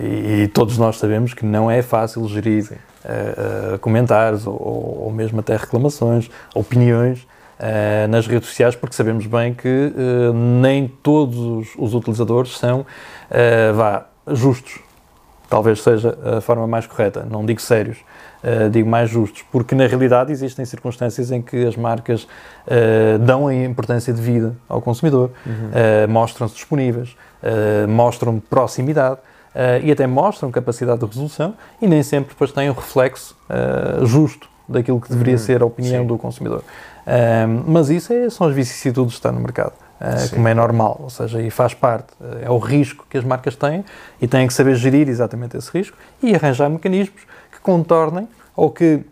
E, 0.01 0.43
e, 0.43 0.47
todos 0.47 0.77
nós 0.77 0.97
sabemos 0.97 1.33
que 1.33 1.45
não 1.45 1.69
é 1.69 1.81
fácil 1.81 2.27
gerir. 2.27 2.63
Sim 2.65 2.75
uh, 3.07 3.79
comentários 3.79 4.45
ou, 4.45 5.03
ou, 5.05 5.11
mesmo 5.11 5.39
até 5.39 5.55
reclamações, 5.55 6.29
opiniões 6.53 7.23
uh, 7.23 8.07
nas 8.09 8.27
redes 8.27 8.49
sociais, 8.49 8.75
porque 8.75 8.95
sabemos 8.95 9.25
bem 9.25 9.53
que 9.53 9.67
uh, 9.67 10.33
nem 10.33 10.87
todos 10.87 11.73
os, 11.77 11.93
utilizadores 11.93 12.57
são, 12.57 12.85
vá, 13.75 14.05
justos. 14.27 14.79
Talvez 15.49 15.81
seja 15.81 16.17
a 16.37 16.41
forma 16.41 16.67
mais 16.67 16.85
correta. 16.85 17.25
Não 17.29 17.45
digo 17.45 17.61
sérios, 17.61 17.97
digo 18.69 18.89
mais 18.89 19.09
justos, 19.09 19.45
porque 19.49 19.73
na 19.73 19.87
realidade 19.87 20.29
existem 20.29 20.65
circunstâncias 20.65 21.31
em 21.31 21.41
que 21.41 21.65
as 21.65 21.77
marcas 21.77 22.27
dão 23.25 23.47
a 23.47 23.55
importância 23.55 24.11
de 24.11 24.21
vida 24.21 24.57
ao 24.67 24.81
consumidor, 24.81 25.31
uhum. 25.45 26.11
mostram-se 26.11 26.53
disponíveis, 26.53 27.15
mostram 27.87 28.41
proximidade 28.41 29.19
uh, 29.55 29.83
e 29.83 29.91
até 29.91 30.05
mostram 30.07 30.51
capacidade 30.51 30.99
de 30.99 31.05
resolução 31.05 31.53
e 31.81 31.87
nem 31.87 32.03
sempre 32.03 32.29
depois 32.29 32.51
têm 32.51 32.69
o 32.69 32.73
reflexo 32.73 33.35
uh, 33.49 34.05
justo 34.05 34.49
daquilo 34.67 34.99
que 34.99 35.09
deveria 35.09 35.35
uhum. 35.35 35.39
ser 35.39 35.61
a 35.61 35.65
opinião 35.65 36.03
Sim. 36.03 36.07
do 36.07 36.17
consumidor. 36.17 36.63
Uh, 37.05 37.63
mas 37.65 37.89
isso 37.89 38.11
é, 38.11 38.29
são 38.29 38.47
as 38.47 38.53
vicissitudes 38.53 39.11
de 39.11 39.17
estar 39.17 39.31
no 39.31 39.39
mercado. 39.39 39.73
Uh, 39.99 40.35
como 40.35 40.47
é 40.47 40.53
normal, 40.53 40.99
ou 41.01 41.09
seja, 41.09 41.41
e 41.41 41.49
faz 41.49 41.73
parte, 41.73 42.13
uh, 42.21 42.45
é 42.45 42.49
o 42.51 42.59
risco 42.59 43.05
que 43.09 43.17
as 43.17 43.23
marcas 43.23 43.55
têm 43.55 43.83
e 44.21 44.27
têm 44.27 44.45
que 44.45 44.53
saber 44.53 44.75
gerir 44.75 45.09
exatamente 45.09 45.57
esse 45.57 45.71
risco 45.75 45.97
e 46.21 46.35
arranjar 46.35 46.69
mecanismos 46.69 47.21
que 47.51 47.59
contornem 47.61 48.27
ou 48.55 48.69
que 48.69 49.03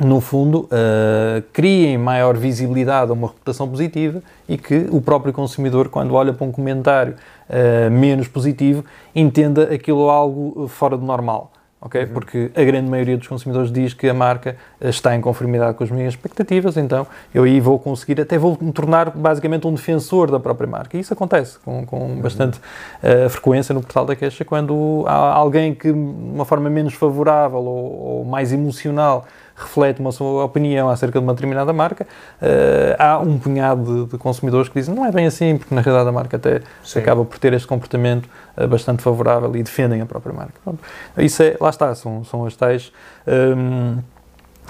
no 0.00 0.20
fundo, 0.20 0.68
uh, 0.70 1.42
criem 1.52 1.98
maior 1.98 2.36
visibilidade 2.36 3.10
a 3.10 3.14
uma 3.14 3.28
reputação 3.28 3.68
positiva 3.68 4.22
e 4.48 4.56
que 4.56 4.86
o 4.90 5.00
próprio 5.00 5.32
consumidor, 5.32 5.88
quando 5.88 6.14
olha 6.14 6.32
para 6.32 6.46
um 6.46 6.52
comentário 6.52 7.16
uh, 7.48 7.90
menos 7.90 8.28
positivo, 8.28 8.84
entenda 9.14 9.74
aquilo 9.74 10.08
algo 10.08 10.68
fora 10.68 10.96
do 10.96 11.04
normal. 11.04 11.52
Okay? 11.80 12.04
Uhum. 12.04 12.08
Porque 12.08 12.50
a 12.56 12.64
grande 12.64 12.90
maioria 12.90 13.16
dos 13.16 13.28
consumidores 13.28 13.70
diz 13.70 13.94
que 13.94 14.08
a 14.08 14.14
marca 14.14 14.56
eh, 14.80 14.88
está 14.88 15.14
em 15.14 15.20
conformidade 15.20 15.76
com 15.76 15.84
as 15.84 15.90
minhas 15.90 16.12
expectativas, 16.14 16.76
então 16.76 17.06
eu 17.32 17.44
aí 17.44 17.60
vou 17.60 17.78
conseguir, 17.78 18.20
até 18.20 18.36
vou 18.36 18.58
me 18.60 18.72
tornar 18.72 19.10
basicamente 19.10 19.66
um 19.66 19.72
defensor 19.72 20.30
da 20.30 20.40
própria 20.40 20.66
marca. 20.66 20.96
E 20.96 21.00
isso 21.00 21.12
acontece 21.12 21.58
com, 21.60 21.86
com 21.86 21.98
uhum. 21.98 22.20
bastante 22.20 22.58
uh, 22.58 23.28
frequência 23.30 23.72
no 23.72 23.80
portal 23.80 24.04
da 24.04 24.16
queixa, 24.16 24.44
quando 24.44 25.04
há 25.06 25.32
alguém 25.34 25.74
que, 25.74 25.92
de 25.92 25.98
uma 25.98 26.44
forma 26.44 26.68
menos 26.68 26.94
favorável 26.94 27.60
ou, 27.60 28.18
ou 28.18 28.24
mais 28.24 28.52
emocional, 28.52 29.26
reflete 29.58 30.00
uma 30.00 30.12
sua 30.12 30.44
opinião 30.44 30.88
acerca 30.88 31.18
de 31.18 31.24
uma 31.24 31.34
determinada 31.34 31.72
marca, 31.72 32.04
uh, 32.04 32.96
há 32.98 33.18
um 33.18 33.38
punhado 33.38 34.04
de, 34.04 34.12
de, 34.12 34.18
consumidores 34.18 34.68
que 34.68 34.78
dizem 34.78 34.94
não 34.94 35.04
é 35.04 35.10
bem 35.10 35.26
assim, 35.26 35.56
porque 35.58 35.74
na 35.74 35.80
realidade 35.80 36.08
a 36.08 36.12
marca 36.12 36.36
até 36.36 36.62
Sim. 36.82 37.00
acaba 37.00 37.24
por 37.24 37.38
ter 37.38 37.52
este 37.52 37.66
comportamento 37.66 38.28
uh, 38.56 38.68
bastante 38.68 39.02
favorável 39.02 39.54
e 39.56 39.62
defendem 39.62 40.00
a 40.00 40.06
própria 40.06 40.32
marca. 40.32 40.54
Pronto. 40.62 40.80
Isso 41.18 41.42
é, 41.42 41.56
lá 41.60 41.70
está, 41.70 41.94
são, 41.94 42.24
são 42.24 42.46
as 42.46 42.54
tais. 42.54 42.92
Um, 43.26 43.98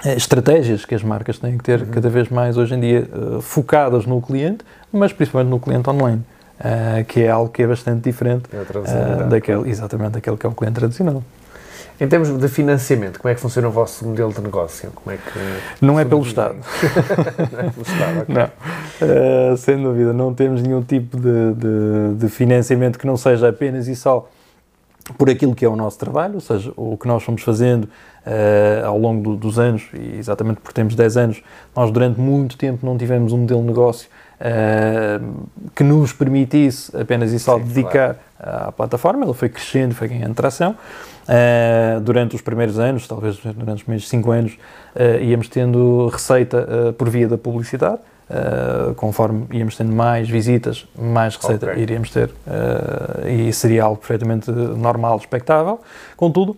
eh, 0.05 0.15
estratégias 0.15 0.85
que 0.85 0.95
as 0.95 1.03
marcas 1.03 1.39
têm 1.39 1.57
que 1.57 1.63
ter 1.63 1.81
uhum. 1.81 1.87
cada 1.87 2.09
vez 2.09 2.29
mais 2.29 2.57
hoje 2.57 2.73
em 2.73 2.79
dia 2.79 3.09
uh, 3.13 3.41
focadas 3.41 4.05
no 4.05 4.21
cliente, 4.21 4.63
mas 4.91 5.11
principalmente 5.11 5.49
no 5.49 5.59
cliente 5.59 5.89
online, 5.89 6.23
uh, 6.59 7.03
que 7.05 7.23
é 7.23 7.29
algo 7.29 7.51
que 7.51 7.63
é 7.63 7.67
bastante 7.67 8.03
diferente 8.03 8.45
uh, 8.53 9.27
daquele, 9.27 9.69
exatamente 9.69 10.11
daquele 10.11 10.37
que 10.37 10.45
é 10.45 10.49
o 10.49 10.53
cliente 10.53 10.75
tradicional. 10.75 11.21
Em 11.99 12.07
termos 12.07 12.29
de 12.29 12.47
financiamento, 12.47 13.19
como 13.19 13.29
é 13.29 13.35
que 13.35 13.41
funciona 13.41 13.67
o 13.67 13.71
vosso 13.71 14.07
modelo 14.07 14.31
de 14.31 14.41
negócio? 14.41 14.89
Como 14.95 15.13
é 15.13 15.17
que 15.17 15.85
não 15.85 15.99
é 15.99 16.05
pelo 16.05 16.21
Estado. 16.21 16.55
não 17.51 17.59
é 17.59 17.69
pelo 17.69 17.81
Estado, 17.81 18.21
okay. 18.21 18.35
Não, 18.35 19.53
uh, 19.53 19.57
sem 19.57 19.83
dúvida, 19.83 20.13
não 20.13 20.33
temos 20.33 20.61
nenhum 20.61 20.81
tipo 20.81 21.17
de, 21.17 21.53
de, 21.55 22.15
de, 22.15 22.29
financiamento 22.29 22.97
que 22.97 23.05
não 23.05 23.17
seja 23.17 23.49
apenas 23.49 23.87
e 23.87 23.95
só 23.95 24.29
por 25.17 25.29
aquilo 25.29 25.53
que 25.53 25.65
é 25.65 25.67
o 25.67 25.75
nosso 25.75 25.97
trabalho, 25.97 26.35
ou 26.35 26.41
seja, 26.41 26.71
o 26.77 26.95
que 26.97 27.07
nós 27.07 27.21
fomos 27.21 27.41
fazendo 27.41 27.83
uh, 27.83 28.85
ao 28.85 28.97
longo 28.97 29.21
do, 29.21 29.35
dos 29.35 29.59
anos, 29.59 29.83
e 29.93 30.17
exatamente 30.17 30.61
porque 30.61 30.73
temos 30.73 30.95
10 30.95 31.17
anos, 31.17 31.43
nós 31.75 31.91
durante 31.91 32.19
muito 32.19 32.57
tempo 32.57 32.85
não 32.85 32.97
tivemos 32.97 33.33
um 33.33 33.39
modelo 33.39 33.61
de 33.61 33.67
negócio 33.67 34.09
uh, 34.39 35.47
que 35.75 35.83
nos 35.83 36.13
permitisse 36.13 36.95
apenas 36.95 37.31
e 37.31 37.39
só 37.39 37.57
Sim, 37.57 37.65
dedicar 37.65 38.15
claro. 38.37 38.67
à 38.67 38.71
plataforma, 38.71 39.25
ela 39.25 39.33
foi 39.33 39.49
crescendo, 39.49 39.93
foi 39.93 40.07
ganhando 40.07 40.33
tração. 40.33 40.75
Uh, 41.29 41.99
durante 42.01 42.35
os 42.35 42.41
primeiros 42.41 42.79
anos, 42.79 43.07
talvez 43.07 43.37
durante 43.37 43.77
os 43.77 43.83
primeiros 43.83 44.09
5 44.09 44.31
anos, 44.31 44.53
uh, 44.95 45.23
íamos 45.23 45.47
tendo 45.47 46.07
receita 46.07 46.89
uh, 46.89 46.93
por 46.93 47.09
via 47.09 47.27
da 47.27 47.37
publicidade. 47.37 47.99
conforme 48.95 49.47
íamos 49.51 49.75
tendo 49.75 49.91
mais 49.91 50.29
visitas, 50.29 50.87
mais 50.95 51.35
receita 51.35 51.71
okay. 51.71 51.81
iríamos 51.81 52.11
ter, 52.11 52.29
e 53.27 53.51
seria 53.51 53.85
algo 53.85 53.97
perfeitamente 53.97 54.51
normal, 54.51 55.17
expectável. 55.17 55.79
Contudo, 56.15 56.55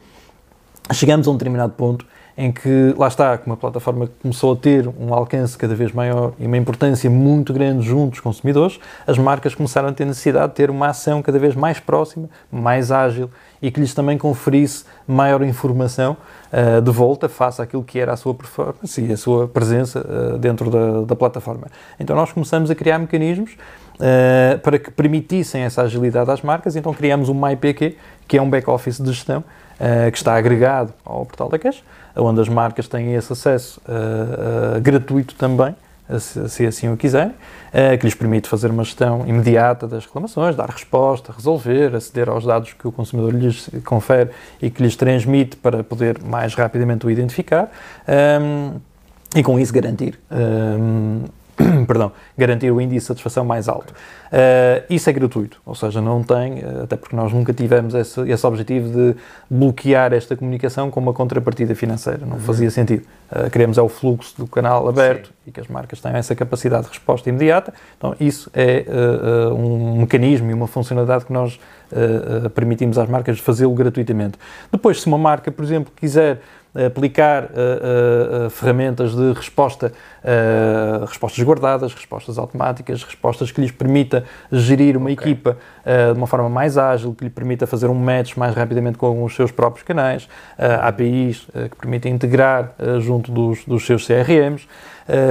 chegamos 0.91 1.29
a 1.29 1.31
um 1.31 1.37
determinado 1.37 1.71
ponto 1.71 2.05
em 2.41 2.51
que, 2.51 2.95
lá 2.97 3.07
está, 3.07 3.37
como 3.37 3.53
a 3.53 3.57
plataforma 3.57 4.09
começou 4.19 4.53
a 4.53 4.55
ter 4.55 4.87
um 4.87 5.13
alcance 5.13 5.55
cada 5.55 5.75
vez 5.75 5.91
maior 5.91 6.33
e 6.39 6.47
uma 6.47 6.57
importância 6.57 7.07
muito 7.07 7.53
grande 7.53 7.85
junto 7.85 8.11
dos 8.11 8.19
consumidores, 8.19 8.79
as 9.05 9.15
marcas 9.15 9.53
começaram 9.53 9.89
a 9.89 9.93
ter 9.93 10.05
necessidade 10.05 10.47
de 10.47 10.55
ter 10.55 10.71
uma 10.71 10.87
ação 10.87 11.21
cada 11.21 11.37
vez 11.37 11.53
mais 11.53 11.79
próxima, 11.79 12.27
mais 12.51 12.91
ágil 12.91 13.29
e 13.61 13.69
que 13.69 13.79
lhes 13.79 13.93
também 13.93 14.17
conferisse 14.17 14.85
maior 15.07 15.43
informação 15.43 16.17
uh, 16.51 16.81
de 16.81 16.89
volta 16.89 17.29
face 17.29 17.61
àquilo 17.61 17.83
que 17.83 17.99
era 17.99 18.13
a 18.13 18.17
sua 18.17 18.33
performance 18.33 18.99
e 18.99 19.13
a 19.13 19.17
sua 19.17 19.47
presença 19.47 19.99
uh, 19.99 20.37
dentro 20.39 20.71
da, 20.71 21.01
da, 21.01 21.15
plataforma. 21.15 21.67
Então 21.99 22.15
nós 22.15 22.31
começamos 22.31 22.71
a 22.71 22.75
criar 22.75 22.97
mecanismos 22.97 23.55
uh, 24.01 24.59
para 24.59 24.79
que 24.79 24.91
permitissem 24.91 25.61
essa 25.61 25.83
agilidade 25.83 26.29
às 26.29 26.41
marcas, 26.41 26.75
então 26.75 26.93
criamos 26.93 27.29
o 27.29 27.33
MyPQ, 27.33 27.95
que 28.27 28.37
é 28.37 28.41
um 28.41 28.49
back-office 28.49 28.99
de 29.01 29.11
gestão 29.11 29.43
que 30.11 30.17
está 30.17 30.35
agregado 30.35 30.93
ao 31.03 31.25
portal 31.25 31.49
da 31.49 31.57
Cash, 31.57 31.83
onde 32.15 32.39
as 32.39 32.47
marcas 32.47 32.87
têm 32.87 33.15
esse 33.15 33.33
acesso 33.33 33.81
gratuito 34.83 35.33
também, 35.33 35.75
se, 36.19 36.65
assim 36.65 36.89
o 36.89 36.97
quiserem, 36.97 37.31
uh, 37.31 37.97
que 37.97 38.05
lhes 38.05 38.15
permite 38.15 38.49
fazer 38.49 38.69
uma 38.69 38.83
gestão 38.83 39.25
imediata 39.25 39.87
das 39.87 40.05
reclamações, 40.05 40.55
dar 40.55 40.69
resposta, 40.69 41.33
resolver, 41.35 41.95
aceder 41.95 42.29
aos 42.29 42.45
dados 42.45 42.73
que 42.73 42.87
o 42.87 42.91
consumidor 42.91 43.33
lhes 43.33 43.69
confere 43.85 44.31
e 44.61 44.69
que 44.69 44.81
lhes 44.81 44.95
transmite 44.95 45.55
para 45.55 45.83
poder 45.83 46.21
mais 46.23 46.53
rapidamente 46.53 47.05
o 47.05 47.09
identificar 47.09 47.71
um, 48.41 48.79
e 49.35 49.43
com 49.43 49.59
isso 49.59 49.73
garantir 49.73 50.19
um, 50.29 51.23
perdão, 51.87 52.11
garantir 52.37 52.71
o 52.71 52.79
índice 52.79 52.99
de 52.99 53.07
satisfação 53.07 53.45
mais 53.45 53.67
alto. 53.67 53.91
Uh, 53.91 54.83
isso 54.89 55.09
é 55.09 55.13
gratuito, 55.13 55.61
ou 55.65 55.75
seja, 55.75 56.01
não 56.01 56.23
tem, 56.23 56.63
até 56.83 56.95
porque 56.95 57.15
nós 57.15 57.31
nunca 57.33 57.53
tivemos 57.53 57.93
esse, 57.93 58.21
esse 58.29 58.47
objetivo 58.47 58.89
de 58.89 59.15
bloquear 59.49 60.13
esta 60.13 60.35
comunicação 60.35 60.89
com 60.89 60.99
uma 60.99 61.13
contrapartida 61.13 61.75
financeira, 61.75 62.25
não 62.25 62.35
uhum. 62.35 62.39
fazia 62.39 62.71
sentido. 62.71 63.03
Uh, 63.31 63.49
queremos 63.49 63.77
é 63.77 63.81
o 63.81 63.89
fluxo 63.89 64.35
do 64.37 64.47
canal 64.47 64.87
aberto 64.87 65.27
Sim. 65.27 65.33
e 65.47 65.51
que 65.51 65.59
as 65.59 65.67
marcas 65.67 65.99
tenham 65.99 66.17
essa 66.17 66.35
capacidade 66.35 66.83
de 66.83 66.89
resposta 66.89 67.29
imediata, 67.29 67.73
então 67.97 68.15
isso 68.19 68.49
é 68.53 68.85
uh, 68.87 69.53
um 69.53 69.99
mecanismo 69.99 70.49
e 70.49 70.53
uma 70.53 70.67
funcionalidade 70.67 71.25
que 71.25 71.33
nós 71.33 71.59
permitimos 72.55 72.97
às 72.97 73.09
marcas 73.09 73.37
fazê-lo 73.37 73.73
gratuitamente. 73.73 74.39
Depois, 74.71 75.01
se 75.01 75.07
uma 75.07 75.17
marca, 75.17 75.51
por 75.51 75.65
exemplo, 75.65 75.91
quiser 75.93 76.39
aplicar 76.73 77.43
uh, 77.43 78.45
uh, 78.45 78.49
ferramentas 78.49 79.13
de 79.13 79.33
resposta, 79.33 79.91
uh, 80.23 81.05
respostas 81.05 81.43
guardadas, 81.43 81.93
respostas 81.93 82.37
automáticas, 82.37 83.03
respostas 83.03 83.51
que 83.51 83.59
lhes 83.59 83.71
permita 83.71 84.23
gerir 84.51 84.95
uma 84.95 85.11
okay. 85.11 85.31
equipa 85.31 85.57
de 85.83 86.17
uma 86.17 86.27
forma 86.27 86.47
mais 86.47 86.77
ágil, 86.77 87.13
que 87.15 87.23
lhe 87.23 87.29
permita 87.29 87.65
fazer 87.65 87.87
um 87.87 87.95
match 87.95 88.37
mais 88.37 88.53
rapidamente 88.53 88.99
com 88.99 89.23
os 89.23 89.35
seus 89.35 89.51
próprios 89.51 89.83
canais, 89.83 90.29
APIs 90.81 91.47
que 91.71 91.75
permitem 91.75 92.13
integrar 92.13 92.75
junto 92.99 93.31
dos, 93.31 93.65
dos 93.65 93.83
seus 93.83 94.05
CRMs, 94.05 94.67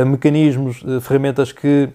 mecanismos, 0.05 0.83
ferramentas 1.03 1.53
que 1.53 1.89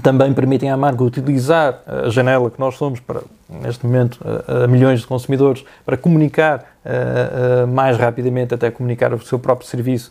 também 0.00 0.32
permitem 0.32 0.70
à 0.70 0.76
marca 0.76 1.02
utilizar 1.02 1.80
a 1.86 2.08
janela 2.08 2.50
que 2.50 2.58
nós 2.58 2.76
somos 2.76 3.00
para, 3.00 3.20
neste 3.48 3.84
momento, 3.84 4.18
a, 4.46 4.66
milhões 4.66 5.00
de 5.00 5.06
consumidores 5.06 5.64
para 5.84 5.96
comunicar 5.96 6.64
a, 6.84 7.62
a, 7.62 7.66
mais 7.66 7.98
rapidamente, 7.98 8.54
até 8.54 8.70
comunicar 8.70 9.12
o 9.12 9.20
seu 9.20 9.38
próprio 9.38 9.68
serviço 9.68 10.10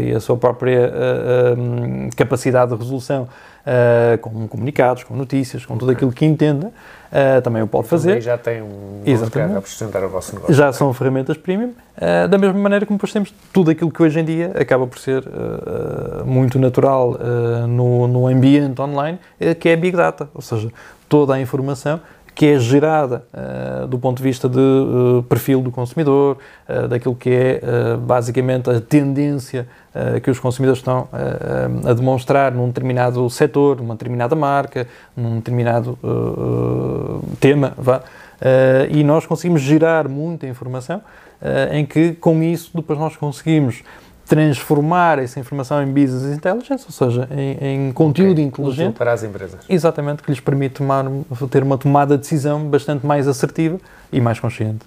e 0.00 0.14
a 0.14 0.20
sua 0.20 0.36
própria 0.36 0.92
capacidade 2.16 2.72
de 2.72 2.78
resolução 2.78 3.28
com 4.20 4.48
comunicados, 4.48 5.04
com 5.04 5.14
notícias, 5.14 5.66
com 5.66 5.76
tudo 5.76 5.92
aquilo 5.92 6.10
que 6.10 6.24
entenda, 6.24 6.72
também 7.42 7.62
o 7.62 7.66
pode 7.66 7.86
então, 7.86 7.98
fazer. 7.98 8.20
já 8.20 8.38
tem 8.38 8.62
um 8.62 9.02
Exatamente. 9.04 9.58
a 9.58 9.60
sustentar 9.62 10.02
o 10.04 10.08
vosso 10.08 10.34
negócio. 10.34 10.54
Já 10.54 10.72
são 10.72 10.92
ferramentas 10.94 11.36
premium, 11.36 11.72
da 12.30 12.38
mesma 12.38 12.58
maneira 12.58 12.86
como 12.86 12.96
depois 12.96 13.12
temos 13.12 13.34
tudo 13.52 13.70
aquilo 13.70 13.90
que 13.90 14.02
hoje 14.02 14.18
em 14.20 14.24
dia 14.24 14.52
acaba 14.58 14.86
por 14.86 14.98
ser 14.98 15.22
muito 16.24 16.58
natural 16.58 17.18
no, 17.68 18.08
no 18.08 18.26
ambiente 18.26 18.80
online, 18.80 19.18
que 19.60 19.68
é 19.68 19.74
a 19.74 19.76
Big 19.76 19.96
Data, 19.96 20.28
ou 20.34 20.40
seja, 20.40 20.70
toda 21.08 21.34
a 21.34 21.40
informação 21.40 22.00
que 22.38 22.46
é 22.46 22.56
gerada 22.60 23.24
uh, 23.34 23.88
do 23.88 23.98
ponto 23.98 24.18
de 24.18 24.22
vista 24.22 24.48
de 24.48 24.60
uh, 24.60 25.24
perfil 25.24 25.60
do 25.60 25.72
consumidor, 25.72 26.38
uh, 26.68 26.86
daquilo 26.86 27.16
que 27.16 27.28
é 27.28 27.60
basicamente 27.96 28.70
a 28.70 28.80
tendência 28.80 29.66
que 30.22 30.30
os 30.30 30.38
consumidores 30.38 30.78
estão 30.78 31.08
a 31.84 31.92
demonstrar 31.92 32.52
num 32.52 32.68
determinado 32.68 33.28
setor, 33.28 33.78
numa 33.78 33.94
determinada 33.94 34.36
marca, 34.36 34.86
num 35.16 35.36
determinado 35.36 35.98
tema, 37.40 37.72
vá. 37.76 38.02
e 38.88 39.02
nós 39.02 39.26
conseguimos 39.26 39.60
gerar 39.60 40.06
muita 40.06 40.46
informação 40.46 41.02
em 41.72 41.84
que 41.84 42.12
com 42.12 42.40
isso 42.44 42.70
depois 42.72 42.96
nós 42.96 43.16
conseguimos 43.16 43.82
transformar 44.28 45.18
essa 45.18 45.40
informação 45.40 45.82
em 45.82 45.86
business 45.86 46.36
intelligence, 46.36 46.84
ou 46.86 46.92
seja, 46.92 47.26
em, 47.30 47.88
em 47.88 47.92
conteúdo 47.92 48.32
okay. 48.32 48.44
inteligente. 48.44 48.94
para 48.94 49.12
as 49.12 49.22
empresas. 49.22 49.60
Exatamente, 49.68 50.22
que 50.22 50.30
lhes 50.30 50.38
permite 50.38 50.74
tomar, 50.74 51.06
ter 51.50 51.62
uma 51.62 51.78
tomada 51.78 52.14
de 52.16 52.22
decisão 52.22 52.62
bastante 52.64 53.06
mais 53.06 53.26
assertiva 53.26 53.80
e 54.12 54.20
mais 54.20 54.38
consciente. 54.38 54.84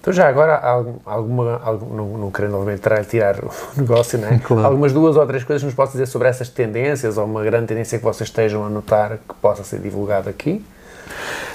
Então 0.00 0.12
já 0.12 0.28
agora, 0.28 0.56
alguma, 0.56 1.60
alguma 1.62 1.96
não, 1.96 2.18
não 2.18 2.30
querendo 2.32 2.56
obviamente 2.56 2.82
tirar 3.08 3.36
o 3.38 3.50
negócio, 3.80 4.18
não 4.18 4.28
é? 4.28 4.38
Claro. 4.42 4.66
Algumas 4.66 4.92
duas 4.92 5.16
ou 5.16 5.24
três 5.26 5.44
coisas 5.44 5.62
nos 5.62 5.74
posso 5.74 5.92
dizer 5.92 6.06
sobre 6.06 6.26
essas 6.26 6.48
tendências 6.48 7.16
ou 7.16 7.24
uma 7.24 7.44
grande 7.44 7.68
tendência 7.68 7.98
que 7.98 8.04
vocês 8.04 8.28
estejam 8.28 8.66
a 8.66 8.68
notar 8.68 9.18
que 9.18 9.34
possa 9.40 9.62
ser 9.62 9.78
divulgada 9.78 10.28
aqui? 10.28 10.64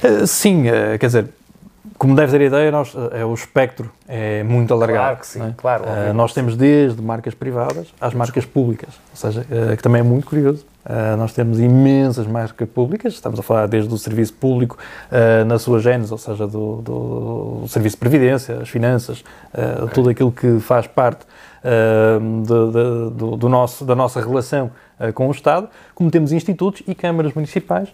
Uh, 0.01 0.25
sim, 0.25 0.69
uh, 0.69 0.97
quer 0.97 1.07
dizer, 1.07 1.27
como 1.97 2.15
deve 2.15 2.31
ter 2.31 2.45
ideia, 2.45 2.71
nós, 2.71 2.95
é, 3.11 3.25
o 3.25 3.33
espectro 3.33 3.89
é 4.07 4.43
muito 4.43 4.71
alargado. 4.71 4.99
Claro 4.99 5.17
que 5.17 5.27
sim, 5.27 5.41
é? 5.41 5.53
claro. 5.57 5.83
Uh, 5.83 6.13
nós 6.13 6.31
temos 6.31 6.55
desde 6.55 7.01
marcas 7.01 7.33
privadas 7.33 7.87
às 7.99 8.13
marcas 8.13 8.45
públicas, 8.45 8.89
ou 9.09 9.15
seja, 9.15 9.41
uh, 9.41 9.75
que 9.75 9.81
também 9.81 10.01
é 10.01 10.03
muito 10.03 10.27
curioso. 10.27 10.63
Uh, 10.85 11.17
nós 11.17 11.33
temos 11.33 11.59
imensas 11.59 12.27
marcas 12.27 12.69
públicas, 12.69 13.13
estamos 13.13 13.39
a 13.39 13.43
falar 13.43 13.67
desde 13.67 13.91
o 13.93 13.97
serviço 13.97 14.33
público 14.33 14.77
na 15.45 15.59
sua 15.59 15.79
gênese, 15.79 16.11
ou 16.11 16.17
seja, 16.17 16.47
do, 16.47 16.81
do, 16.81 17.67
serviço 17.67 17.95
de 17.95 17.99
previdência, 17.99 18.59
as 18.61 18.69
finanças, 18.69 19.23
okay. 19.53 19.93
tudo 19.93 20.09
aquilo 20.09 20.31
que 20.31 20.59
faz 20.59 20.87
parte 20.87 21.25
do, 22.45 23.35
do, 23.35 23.49
nosso, 23.49 23.83
da 23.83 23.95
nossa 23.95 24.21
relação 24.21 24.71
com 25.13 25.27
o 25.27 25.31
Estado, 25.31 25.67
como 25.93 26.09
temos 26.09 26.31
institutos 26.31 26.81
e 26.87 26.95
câmaras 26.95 27.33
municipais 27.33 27.89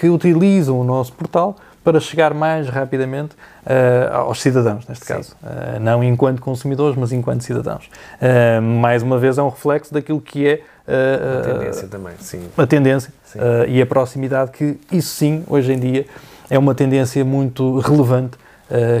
que 0.00 0.08
utilizam 0.08 0.80
o 0.80 0.84
nosso 0.84 1.12
portal 1.12 1.56
para 1.88 2.00
chegar 2.00 2.34
mais 2.34 2.68
rapidamente 2.68 3.34
uh, 3.64 4.14
aos 4.14 4.42
cidadãos, 4.42 4.86
neste 4.86 5.06
Sim. 5.06 5.14
caso. 5.14 5.34
Uh, 5.42 5.80
não 5.80 6.04
enquanto 6.04 6.38
consumidores, 6.38 6.94
mas 6.98 7.12
enquanto 7.12 7.40
cidadãos. 7.40 7.86
Uh, 8.20 8.60
mais 8.60 9.02
uma 9.02 9.16
vez, 9.16 9.38
é 9.38 9.42
um 9.42 9.48
reflexo 9.48 9.94
daquilo 9.94 10.20
que 10.20 10.46
é 10.46 10.60
a 10.86 11.42
tendência 11.42 11.88
também, 11.88 12.12
sim. 12.18 12.46
A 12.58 12.66
tendência 12.66 13.10
sim. 13.24 13.38
e 13.68 13.80
a 13.80 13.86
proximidade, 13.86 14.50
que 14.50 14.78
isso 14.92 15.14
sim, 15.14 15.44
hoje 15.46 15.72
em 15.72 15.78
dia, 15.78 16.06
é 16.50 16.58
uma 16.58 16.74
tendência 16.74 17.22
muito 17.24 17.78
relevante 17.78 18.38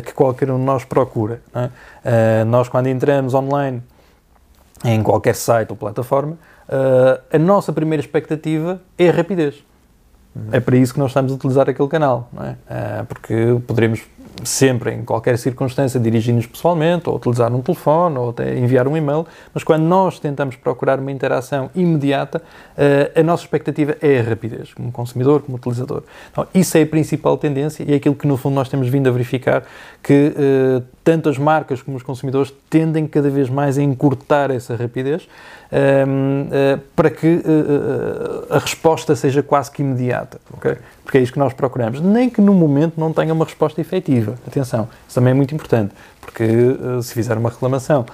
que 0.04 0.12
qualquer 0.12 0.50
um 0.50 0.58
de 0.58 0.64
nós 0.64 0.84
procura. 0.84 1.40
É? 2.04 2.44
nós, 2.44 2.68
quando 2.68 2.88
entramos 2.88 3.32
online 3.32 3.82
em 4.84 5.02
qualquer 5.02 5.34
site 5.34 5.70
ou 5.70 5.76
plataforma, 5.76 6.36
a 7.32 7.38
nossa 7.38 7.72
primeira 7.72 8.02
expectativa 8.02 8.82
é 8.98 9.08
a 9.08 9.12
rapidez. 9.12 9.64
É 10.52 10.60
para 10.60 10.76
isso 10.76 10.92
que 10.92 11.00
nós 11.00 11.10
estamos 11.10 11.32
a 11.32 11.34
utilizar 11.34 11.68
aquele 11.68 11.88
canal, 11.88 12.28
não 12.32 12.44
é? 12.44 12.56
Ah, 12.68 13.04
porque 13.08 13.34
poderemos 13.66 14.02
sempre, 14.44 14.94
em 14.94 15.04
qualquer 15.04 15.36
circunstância, 15.36 15.98
dirigir-nos 15.98 16.46
pessoalmente, 16.46 17.08
ou 17.08 17.16
utilizar 17.16 17.52
um 17.52 17.60
telefone, 17.60 18.18
ou 18.18 18.30
até 18.30 18.56
enviar 18.56 18.86
um 18.86 18.96
e-mail, 18.96 19.26
mas 19.52 19.64
quando 19.64 19.82
nós 19.82 20.20
tentamos 20.20 20.54
procurar 20.54 21.00
uma 21.00 21.10
interação 21.10 21.70
imediata, 21.74 22.40
ah, 22.76 23.20
a 23.20 23.22
nossa 23.22 23.42
expectativa 23.42 23.96
é 24.00 24.20
a 24.20 24.22
rapidez, 24.22 24.72
como 24.74 24.92
consumidor, 24.92 25.42
como 25.42 25.56
utilizador. 25.56 26.02
Então, 26.30 26.46
isso 26.54 26.76
é 26.78 26.82
a 26.82 26.86
principal 26.86 27.36
tendência 27.36 27.84
e 27.84 27.92
é 27.92 27.96
aquilo 27.96 28.14
que, 28.14 28.26
no 28.26 28.36
fundo, 28.36 28.54
nós 28.54 28.68
temos 28.68 28.88
vindo 28.88 29.08
a 29.08 29.12
verificar, 29.12 29.64
que 30.02 30.32
uh, 30.36 30.82
tanto 31.08 31.30
as 31.30 31.38
marcas 31.38 31.80
como 31.80 31.96
os 31.96 32.02
consumidores 32.02 32.52
tendem 32.68 33.06
cada 33.06 33.30
vez 33.30 33.48
mais 33.48 33.78
a 33.78 33.82
encurtar 33.82 34.50
essa 34.50 34.76
rapidez 34.76 35.22
uh, 35.22 36.78
para 36.94 37.08
que 37.08 37.36
uh, 37.36 38.54
a 38.54 38.58
resposta 38.58 39.16
seja 39.16 39.42
quase 39.42 39.70
que 39.70 39.80
imediata, 39.80 40.38
okay? 40.52 40.76
porque 41.02 41.16
é 41.16 41.22
isso 41.22 41.32
que 41.32 41.38
nós 41.38 41.54
procuramos. 41.54 42.02
Nem 42.02 42.28
que 42.28 42.42
no 42.42 42.52
momento 42.52 43.00
não 43.00 43.10
tenha 43.10 43.32
uma 43.32 43.46
resposta 43.46 43.80
efetiva. 43.80 44.34
Atenção, 44.46 44.86
isso 45.06 45.14
também 45.14 45.30
é 45.30 45.34
muito 45.34 45.54
importante, 45.54 45.94
porque 46.20 46.44
se 47.00 47.14
fizer 47.14 47.38
uma 47.38 47.48
reclamação 47.48 48.04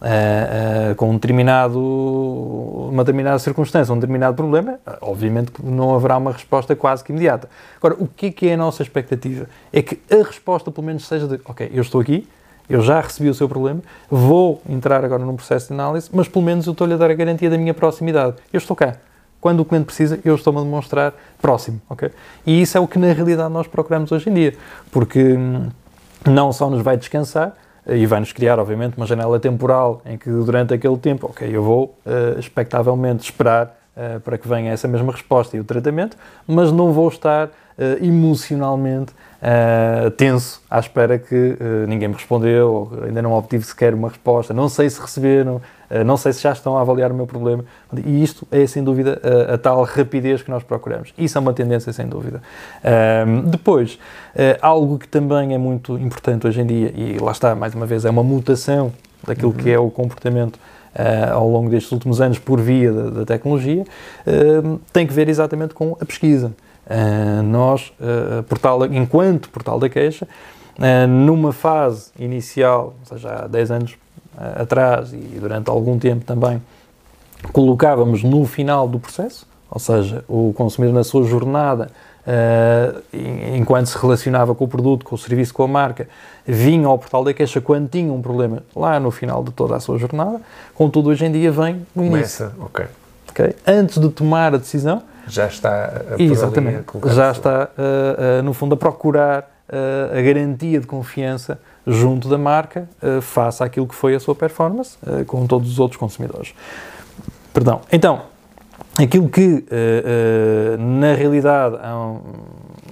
Uh, 0.00 0.90
uh, 0.90 0.94
com 0.96 1.08
um 1.08 1.14
determinado, 1.14 1.80
uma 1.80 3.04
determinada 3.04 3.38
circunstância, 3.38 3.90
um 3.90 3.96
determinado 3.96 4.36
problema, 4.36 4.78
obviamente 5.00 5.52
não 5.62 5.94
haverá 5.94 6.18
uma 6.18 6.32
resposta 6.32 6.76
quase 6.76 7.02
que 7.02 7.10
imediata. 7.10 7.48
Agora, 7.78 7.94
o 7.98 8.06
que 8.06 8.26
é, 8.26 8.30
que 8.30 8.48
é 8.48 8.52
a 8.52 8.56
nossa 8.56 8.82
expectativa? 8.82 9.46
É 9.72 9.80
que 9.80 9.98
a 10.10 10.22
resposta, 10.22 10.70
pelo 10.70 10.86
menos, 10.86 11.06
seja 11.06 11.26
de: 11.26 11.40
ok, 11.46 11.70
eu 11.72 11.80
estou 11.80 12.02
aqui, 12.02 12.28
eu 12.68 12.80
já 12.80 13.00
recebi 13.00 13.28
o 13.28 13.34
seu 13.34 13.48
problema, 13.48 13.80
vou 14.10 14.62
entrar 14.68 15.04
agora 15.04 15.24
num 15.24 15.36
processo 15.36 15.68
de 15.68 15.74
análise, 15.74 16.08
mas 16.12 16.28
pelo 16.28 16.44
menos 16.44 16.66
eu 16.66 16.72
estou-lhe 16.72 16.94
a 16.94 16.96
dar 16.96 17.10
a 17.10 17.14
garantia 17.14 17.50
da 17.50 17.58
minha 17.58 17.74
proximidade. 17.74 18.36
Eu 18.52 18.58
estou 18.58 18.74
cá. 18.74 18.96
Quando 19.40 19.60
o 19.60 19.64
cliente 19.64 19.84
precisa, 19.84 20.18
eu 20.24 20.34
estou-me 20.34 20.60
a 20.60 20.62
demonstrar 20.62 21.12
próximo, 21.40 21.80
ok? 21.90 22.10
E 22.46 22.62
isso 22.62 22.78
é 22.78 22.80
o 22.80 22.88
que 22.88 22.98
na 22.98 23.12
realidade 23.12 23.52
nós 23.52 23.66
procuramos 23.66 24.10
hoje 24.10 24.30
em 24.30 24.34
dia, 24.34 24.54
porque 24.90 25.34
hum, 25.34 25.68
não 26.24 26.52
só 26.52 26.70
nos 26.70 26.80
vai 26.80 26.96
descansar, 26.96 27.54
e 27.86 28.06
vai-nos 28.06 28.32
criar, 28.32 28.58
obviamente, 28.58 28.96
uma 28.96 29.06
janela 29.06 29.38
temporal 29.38 30.00
em 30.06 30.16
que 30.16 30.30
durante 30.30 30.72
aquele 30.72 30.96
tempo, 30.96 31.26
ok, 31.26 31.48
eu 31.54 31.62
vou 31.62 31.98
uh, 32.06 32.38
expectavelmente 32.38 33.24
esperar 33.24 33.76
uh, 33.96 34.20
para 34.20 34.38
que 34.38 34.48
venha 34.48 34.72
essa 34.72 34.88
mesma 34.88 35.12
resposta 35.12 35.56
e 35.56 35.60
o 35.60 35.64
tratamento, 35.64 36.16
mas 36.46 36.72
não 36.72 36.92
vou 36.92 37.08
estar 37.08 37.48
uh, 37.48 37.52
emocionalmente 38.02 39.12
uh, 39.44 40.10
tenso, 40.12 40.62
à 40.70 40.78
espera 40.78 41.18
que 41.18 41.34
uh, 41.34 41.86
ninguém 41.86 42.08
me 42.08 42.14
respondeu, 42.14 42.90
ainda 43.04 43.20
não 43.20 43.32
obtive 43.32 43.64
sequer 43.64 43.94
uma 43.94 44.08
resposta, 44.08 44.54
não 44.54 44.68
sei 44.68 44.88
se 44.88 45.00
receberam, 45.00 45.56
uh, 45.56 46.04
não 46.04 46.16
sei 46.16 46.32
se 46.32 46.42
já 46.42 46.52
estão 46.52 46.78
a 46.78 46.80
avaliar 46.80 47.12
o 47.12 47.14
meu 47.14 47.26
problema. 47.26 47.64
E 48.04 48.22
isto 48.22 48.46
é, 48.50 48.66
sem 48.66 48.82
dúvida, 48.82 49.20
a, 49.22 49.54
a 49.54 49.58
tal 49.58 49.82
rapidez 49.84 50.42
que 50.42 50.50
nós 50.50 50.62
procuramos. 50.62 51.12
Isso 51.18 51.36
é 51.36 51.40
uma 51.40 51.52
tendência, 51.52 51.92
sem 51.92 52.06
dúvida. 52.06 52.40
depois, 53.46 53.98
algo 54.60 54.98
que 54.98 55.06
também 55.06 55.54
é 55.54 55.58
muito 55.58 55.96
importante 55.98 56.46
hoje 56.46 56.60
em 56.60 56.66
dia, 56.66 56.92
e 56.94 57.18
lá 57.18 57.32
está, 57.32 57.54
mais 57.54 57.74
uma 57.74 57.86
vez, 57.86 58.04
é 58.04 58.10
uma 58.10 58.22
mutação 58.22 58.92
daquilo 59.26 59.50
uhum. 59.50 59.56
que 59.56 59.70
é 59.70 59.78
o 59.78 59.90
comportamento 59.90 60.58
Uh, 60.94 61.32
ao 61.32 61.48
longo 61.48 61.68
destes 61.68 61.90
últimos 61.90 62.20
anos 62.20 62.38
por 62.38 62.60
via 62.60 62.92
da, 62.92 63.10
da 63.10 63.24
tecnologia, 63.24 63.82
uh, 63.82 64.80
tem 64.92 65.04
que 65.04 65.12
ver 65.12 65.28
exatamente 65.28 65.74
com 65.74 65.96
a 66.00 66.04
pesquisa. 66.04 66.52
Uh, 66.86 67.42
nós, 67.42 67.92
uh, 67.98 68.42
portal, 68.42 68.84
enquanto 68.86 69.48
portal 69.48 69.78
da 69.78 69.88
queixa, 69.88 70.28
uh, 70.78 71.06
numa 71.08 71.52
fase 71.52 72.10
inicial, 72.18 72.94
ou 73.00 73.06
seja, 73.06 73.44
há 73.44 73.46
10 73.46 73.70
anos 73.70 73.96
atrás 74.36 75.12
e 75.12 75.16
durante 75.16 75.70
algum 75.70 75.98
tempo 75.98 76.24
também, 76.24 76.60
colocávamos 77.52 78.22
no 78.22 78.44
final 78.44 78.88
do 78.88 78.98
processo, 78.98 79.46
ou 79.70 79.78
seja, 79.78 80.24
o 80.28 80.52
consumidor 80.54 80.94
na 80.94 81.04
sua 81.04 81.24
jornada, 81.24 81.90
uh, 82.26 83.02
enquanto 83.56 83.86
se 83.86 83.98
relacionava 83.98 84.54
com 84.54 84.64
o 84.64 84.68
produto, 84.68 85.04
com 85.04 85.14
o 85.14 85.18
serviço, 85.18 85.52
com 85.52 85.64
a 85.64 85.68
marca, 85.68 86.08
vinha 86.46 86.86
ao 86.86 86.98
portal 86.98 87.24
da 87.24 87.32
queixa 87.32 87.60
quando 87.60 87.88
tinha 87.88 88.12
um 88.12 88.22
problema 88.22 88.62
lá 88.74 89.00
no 89.00 89.10
final 89.10 89.42
de 89.42 89.52
toda 89.52 89.76
a 89.76 89.80
sua 89.80 89.98
jornada, 89.98 90.40
contudo 90.74 91.10
hoje 91.10 91.24
em 91.24 91.32
dia 91.32 91.50
vem 91.50 91.86
no 91.94 92.04
início. 92.04 92.50
Começa, 92.50 92.64
ok. 92.64 92.86
Okay? 93.30 93.56
Antes 93.66 93.98
de 93.98 94.08
tomar 94.10 94.54
a 94.54 94.58
decisão, 94.58 95.02
já 95.28 95.46
está 95.46 96.02
a 96.16 96.22
Exatamente. 96.22 96.84
A 97.02 97.08
já 97.08 97.30
está, 97.30 97.68
uh, 97.76 98.40
uh, 98.40 98.42
no 98.42 98.52
fundo, 98.52 98.74
a 98.74 98.76
procurar 98.76 99.42
uh, 99.68 100.18
a 100.18 100.22
garantia 100.22 100.80
de 100.80 100.86
confiança 100.86 101.58
junto 101.86 102.28
da 102.28 102.38
marca 102.38 102.88
face 103.20 103.62
àquilo 103.62 103.86
que 103.86 103.94
foi 103.94 104.14
a 104.14 104.20
sua 104.20 104.34
performance 104.34 104.96
com 105.26 105.46
todos 105.46 105.70
os 105.70 105.78
outros 105.78 105.98
consumidores. 105.98 106.54
Perdão. 107.52 107.82
Então, 107.92 108.22
aquilo 108.98 109.28
que, 109.28 109.66
na 110.78 111.14
realidade, 111.14 111.76
há 111.82 111.94
um, 111.94 112.20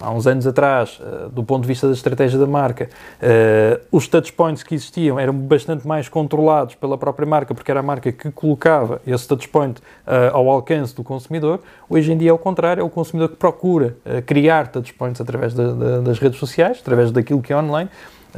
há 0.03 0.11
uns 0.11 0.27
anos 0.27 0.47
atrás, 0.47 1.01
uh, 1.01 1.29
do 1.31 1.45
ponto 1.45 1.63
de 1.63 1.69
vista 1.69 1.87
da 1.87 1.93
estratégia 1.93 2.39
da 2.39 2.47
marca, 2.47 2.91
uh, 3.23 3.81
os 3.91 4.09
touchpoints 4.09 4.63
que 4.63 4.75
existiam 4.75 5.19
eram 5.19 5.33
bastante 5.33 5.87
mais 5.87 6.09
controlados 6.09 6.75
pela 6.75 6.99
própria 6.99 7.27
marca, 7.27 7.55
porque 7.55 7.71
era 7.71 7.81
a 7.81 7.83
marca 7.83 8.11
que 8.11 8.31
colocava 8.33 9.01
esse 9.07 9.27
touchpoint 9.27 9.81
uh, 9.81 10.35
ao 10.35 10.51
alcance 10.51 10.95
do 10.95 11.05
consumidor. 11.05 11.61
Hoje 11.89 12.13
em 12.13 12.19
dia 12.19 12.31
é 12.31 12.33
o 12.33 12.39
contrário, 12.39 12.81
é 12.81 12.85
o 12.85 12.91
consumidor 12.91 13.29
que 13.31 13.37
procura 13.37 13.97
criar 14.27 14.69
touchpoints 14.69 15.21
através 15.21 15.55
de, 15.55 15.63
de, 15.63 16.01
das 16.03 16.19
redes 16.19 16.39
sociais, 16.39 16.79
através 16.81 17.11
daquilo 17.11 17.41
que 17.41 17.53
é 17.53 17.57
online, 17.57 17.89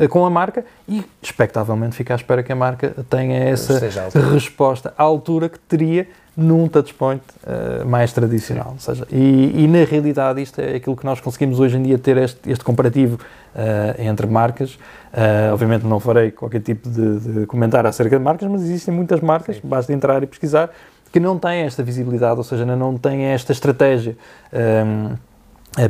com 0.08 0.24
a 0.26 0.30
marca 0.30 0.64
e, 0.88 1.04
expectavelmente, 1.22 1.96
fica 1.96 2.14
à 2.14 2.16
espera 2.16 2.42
que 2.42 2.52
a 2.52 2.56
marca 2.56 2.94
tenha 3.08 3.38
essa 3.44 3.78
resposta 4.32 4.92
à 4.96 5.02
altura 5.02 5.48
que 5.48 5.58
teria 5.58 6.06
num 6.36 6.68
touchpoint 6.68 7.22
uh, 7.44 7.86
mais 7.86 8.12
tradicional. 8.12 8.72
Ou 8.72 8.78
seja, 8.78 9.06
e, 9.10 9.64
e, 9.64 9.68
na 9.68 9.84
realidade 9.84 10.42
isto 10.42 10.60
é 10.60 10.76
aquilo 10.76 10.96
que 10.96 11.04
nós 11.04 11.20
conseguimos 11.20 11.60
hoje 11.60 11.76
em 11.76 11.82
dia 11.82 11.98
ter 11.98 12.16
este, 12.16 12.50
este 12.50 12.64
comparativo 12.64 13.16
uh, 13.54 14.02
entre 14.02 14.26
marcas. 14.26 14.74
Uh, 15.12 15.52
obviamente 15.52 15.86
não 15.86 16.00
farei 16.00 16.32
qualquer 16.32 16.60
tipo 16.60 16.88
de, 16.88 17.20
de, 17.20 17.46
comentário 17.46 17.88
acerca 17.88 18.18
de 18.18 18.24
marcas, 18.24 18.48
mas 18.50 18.62
existem 18.62 18.92
muitas 18.92 19.20
marcas, 19.20 19.56
Sim. 19.56 19.62
basta 19.64 19.92
entrar 19.92 20.22
e 20.22 20.26
pesquisar, 20.26 20.70
que 21.12 21.20
não 21.20 21.38
têm 21.38 21.62
esta 21.62 21.84
visibilidade, 21.84 22.36
ou 22.36 22.42
seja, 22.42 22.66
não 22.66 22.98
têm 22.98 23.26
esta 23.26 23.52
estratégia 23.52 24.16
um, 24.52 24.58
ehm, 24.58 25.14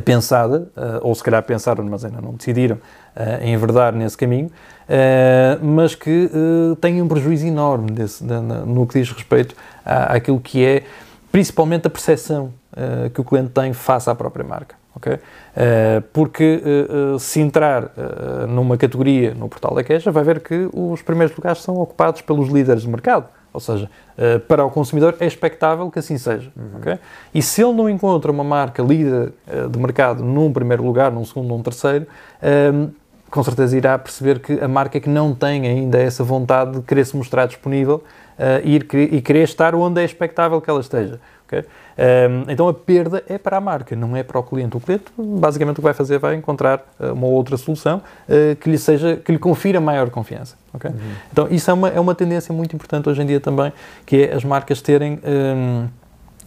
pensada, 0.03 0.67
ou 1.01 1.13
se 1.13 1.23
calhar 1.23 1.41
pensaram, 1.43 1.83
mas 1.83 2.03
ainda 2.03 2.19
não 2.21 2.33
decidiram, 2.33 2.77
uh, 3.15 3.45
enverdar 3.45 3.93
nesse 3.93 4.17
caminho, 4.17 4.47
uh, 4.47 5.65
mas 5.65 5.95
que 5.95 6.29
têm 6.81 7.01
um 7.01 7.07
prejuízo 7.07 7.47
enorme 7.47 7.91
no 8.65 8.85
que 8.85 8.99
diz 8.99 9.11
respeito 9.11 9.55
à, 9.85 10.15
àquilo 10.15 10.39
que 10.39 10.65
é, 10.65 10.83
principalmente, 11.31 11.87
a 11.87 11.89
percepção 11.89 12.51
que 13.13 13.21
o 13.21 13.23
cliente 13.23 13.51
tem 13.51 13.71
face 13.71 14.09
à 14.09 14.15
própria 14.15 14.43
marca. 14.43 14.75
Okay? 14.97 15.19
porque 16.13 16.61
se 17.19 17.41
entrar 17.41 17.91
numa 18.47 18.77
categoria 18.77 19.33
no 19.33 19.49
portal 19.49 19.75
da 19.75 19.83
queixa, 19.83 20.11
vai 20.11 20.23
ver 20.23 20.41
que 20.41 20.69
os 20.73 21.01
primeiros 21.01 21.35
lugares 21.35 21.61
são 21.61 21.75
ocupados 21.77 22.21
pelos 22.21 22.49
líderes 22.49 22.81
de 22.81 22.89
mercado. 22.89 23.27
Ou 23.55 23.59
seja, 23.59 23.89
para 24.47 24.63
o 24.63 24.69
consumidor 24.69 25.15
é 25.19 25.25
expectável 25.25 25.89
que 25.89 25.97
assim 25.97 26.17
seja. 26.17 26.51
Uhum. 26.55 26.79
Okay? 26.79 26.99
E 27.33 27.41
se 27.41 27.63
ele 27.63 27.73
não 27.73 27.89
encontra 27.89 28.31
uma 28.31 28.43
marca 28.43 28.83
líder 28.83 29.33
de 29.71 29.79
mercado 29.79 30.23
num 30.23 30.53
primeiro 30.53 30.83
lugar, 30.83 31.11
num 31.11 31.25
segundo, 31.25 31.47
num 31.47 31.63
terceiro, 31.63 32.05
com 33.31 33.43
certeza 33.43 33.75
irá 33.75 33.97
perceber 33.97 34.39
que 34.39 34.59
a 34.59 34.67
marca 34.67 34.99
que 34.99 35.09
não 35.09 35.33
tem 35.33 35.67
ainda 35.67 35.97
essa 35.97 36.23
vontade 36.23 36.73
de 36.73 36.81
querer 36.81 37.05
se 37.05 37.17
mostrar 37.17 37.47
disponível 37.47 38.03
ir, 38.63 38.85
e 39.11 39.21
querer 39.21 39.43
estar 39.43 39.73
onde 39.73 40.01
é 40.01 40.05
expectável 40.05 40.61
que 40.61 40.69
ela 40.69 40.81
esteja. 40.81 41.19
Okay? 41.45 41.59
Um, 41.59 42.51
então 42.51 42.67
a 42.67 42.73
perda 42.73 43.23
é 43.27 43.37
para 43.37 43.57
a 43.57 43.61
marca, 43.61 43.95
não 43.95 44.15
é 44.15 44.23
para 44.23 44.39
o 44.39 44.43
cliente. 44.43 44.75
O 44.75 44.79
cliente, 44.79 45.05
basicamente, 45.17 45.75
o 45.75 45.77
que 45.77 45.83
vai 45.83 45.93
fazer 45.93 46.17
vai 46.17 46.35
encontrar 46.35 46.83
uh, 46.99 47.13
uma 47.13 47.27
outra 47.27 47.55
solução 47.57 48.01
uh, 48.27 48.55
que 48.55 48.69
lhe 48.69 48.77
seja, 48.77 49.15
que 49.17 49.31
lhe 49.31 49.39
confira 49.39 49.79
maior 49.79 50.09
confiança. 50.09 50.57
Okay? 50.73 50.91
Uhum. 50.91 50.97
Então 51.31 51.47
isso 51.49 51.69
é 51.69 51.73
uma, 51.73 51.89
é 51.89 51.99
uma 51.99 52.15
tendência 52.15 52.53
muito 52.53 52.75
importante 52.75 53.07
hoje 53.07 53.21
em 53.21 53.25
dia 53.25 53.39
também, 53.39 53.71
que 54.05 54.23
é 54.23 54.33
as 54.33 54.43
marcas 54.43 54.81
terem 54.81 55.19
um, 55.23 55.87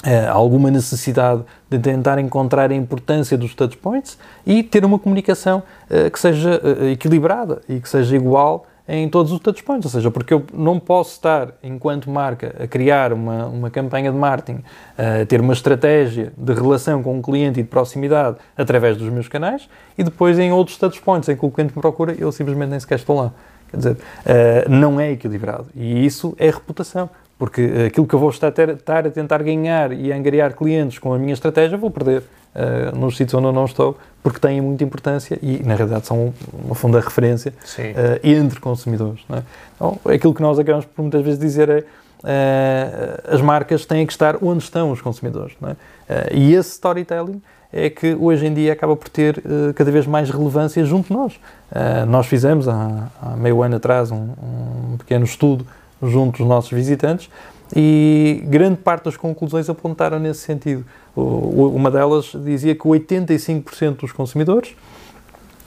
Uh, 0.07 0.31
alguma 0.31 0.71
necessidade 0.71 1.43
de 1.69 1.77
tentar 1.77 2.21
encontrar 2.21 2.71
a 2.71 2.75
importância 2.75 3.37
dos 3.37 3.53
touchpoints 3.53 4.17
e 4.47 4.63
ter 4.63 4.85
uma 4.85 4.97
comunicação 4.97 5.61
uh, 5.91 6.09
que 6.09 6.21
seja 6.21 6.63
uh, 6.63 6.85
equilibrada 6.85 7.63
e 7.69 7.81
que 7.81 7.89
seja 7.89 8.15
igual 8.15 8.65
em 8.89 9.07
todos 9.09 9.31
os 9.31 9.39
touchpoints, 9.39 9.85
ou 9.85 9.91
seja, 9.91 10.11
porque 10.11 10.33
eu 10.33 10.45
não 10.53 10.81
posso 10.81 11.13
estar, 11.13 11.49
enquanto 11.63 12.11
marca, 12.11 12.57
a 12.59 12.67
criar 12.67 13.13
uma, 13.13 13.47
uma 13.47 13.71
campanha 13.71 14.11
de 14.11 14.17
marketing, 14.17 14.63
a 14.97 15.27
ter 15.27 15.41
uma 15.43 15.53
estratégia 15.53 16.33
de 16.37 16.55
relação 16.55 17.03
com 17.03 17.19
o 17.19 17.23
cliente 17.23 17.61
e 17.61 17.63
de 17.63 17.69
proximidade 17.69 18.39
através 18.57 18.97
dos 18.97 19.11
meus 19.11 19.29
canais 19.29 19.69
e 19.99 20.03
depois 20.03 20.39
em 20.39 20.51
outros 20.53 20.79
touchpoints 20.79 21.29
em 21.29 21.37
que 21.37 21.45
o 21.45 21.51
cliente 21.51 21.77
me 21.77 21.83
procura, 21.83 22.17
eu 22.19 22.33
simplesmente 22.33 22.71
nem 22.71 22.81
sequer 22.81 22.97
estou 22.97 23.17
lá. 23.17 23.33
Quer 23.71 23.77
dizer, 23.77 23.97
não 24.71 24.99
é 24.99 25.13
equilibrado. 25.13 25.67
E 25.77 26.07
isso 26.07 26.35
é 26.39 26.47
reputação. 26.47 27.11
Porque 27.39 27.63
aquilo 27.87 28.07
que 28.07 28.15
eu 28.15 28.19
vou 28.19 28.31
estar, 28.31 28.49
a 28.49 29.11
tentar 29.11 29.43
ganhar 29.43 29.93
e 29.93 30.13
angariar 30.13 30.55
clientes 30.55 30.99
com 30.99 31.15
a 31.15 31.19
minha 31.19 31.33
estratégia, 31.33 31.79
vou 31.79 31.91
perder 31.91 32.23
uh, 32.55 32.97
nos 32.97 33.17
sítios 33.17 33.35
onde 33.35 33.47
eu 33.47 33.53
não 33.53 33.65
estou, 33.65 33.97
porque 34.23 34.41
têm 34.41 34.61
muita 34.61 34.83
importância 34.83 35.39
e, 35.41 35.63
na 35.63 35.77
realidade, 35.77 36.07
são 36.07 36.35
uma 36.53 36.75
fundo 36.75 36.99
de 36.99 37.05
referência 37.05 37.53
uh, 37.79 38.27
entre 38.27 38.59
consumidores. 38.59 39.25
É? 39.31 39.43
Então, 39.77 39.99
aquilo 40.07 40.35
que 40.35 40.43
nós 40.43 40.59
acabamos 40.59 40.87
por 40.87 41.03
muitas 41.03 41.23
vezes 41.23 41.39
dizer 41.39 41.69
é 41.69 41.79
uh, 41.79 43.35
as 43.35 43.41
marcas 43.41 43.87
têm 43.87 44.05
que 44.05 44.13
estar 44.13 44.37
onde 44.43 44.65
estão 44.65 44.91
os 44.91 45.01
consumidores. 45.01 45.57
É? 46.09 46.35
e 46.35 46.55
esse 46.55 46.73
storytelling 46.73 47.41
é 47.73 47.91
que 47.91 48.15
hoje 48.15 48.47
em 48.47 48.55
dia 48.55 48.73
acaba 48.73 48.97
por 48.97 49.09
ter 49.09 49.39
uh, 49.39 49.75
cada 49.75 49.91
vez 49.91 50.07
mais 50.07 50.31
relevância 50.31 50.85
junto 50.85 51.09
de 51.09 51.15
nós. 51.15 51.35
Uh, 51.71 52.07
nós 52.07 52.27
fizemos 52.27 52.67
há, 52.69 53.09
há, 53.21 53.37
meio 53.37 53.63
ano 53.63 53.77
atrás 53.77 54.11
um, 54.11 54.31
um 54.93 54.97
pequeno 54.97 55.25
estudo 55.25 55.67
junto 56.03 56.39
dos 56.39 56.47
nossos 56.47 56.71
visitantes 56.71 57.29
e 57.75 58.43
grande 58.47 58.79
parte 58.79 59.05
das 59.05 59.17
conclusões 59.17 59.69
apontaram 59.69 60.19
nesse 60.19 60.41
sentido. 60.41 60.85
Uma 61.15 61.91
delas 61.91 62.33
dizia 62.45 62.75
que 62.75 62.83
85% 62.83 63.97
dos 63.97 64.13
consumidores 64.13 64.75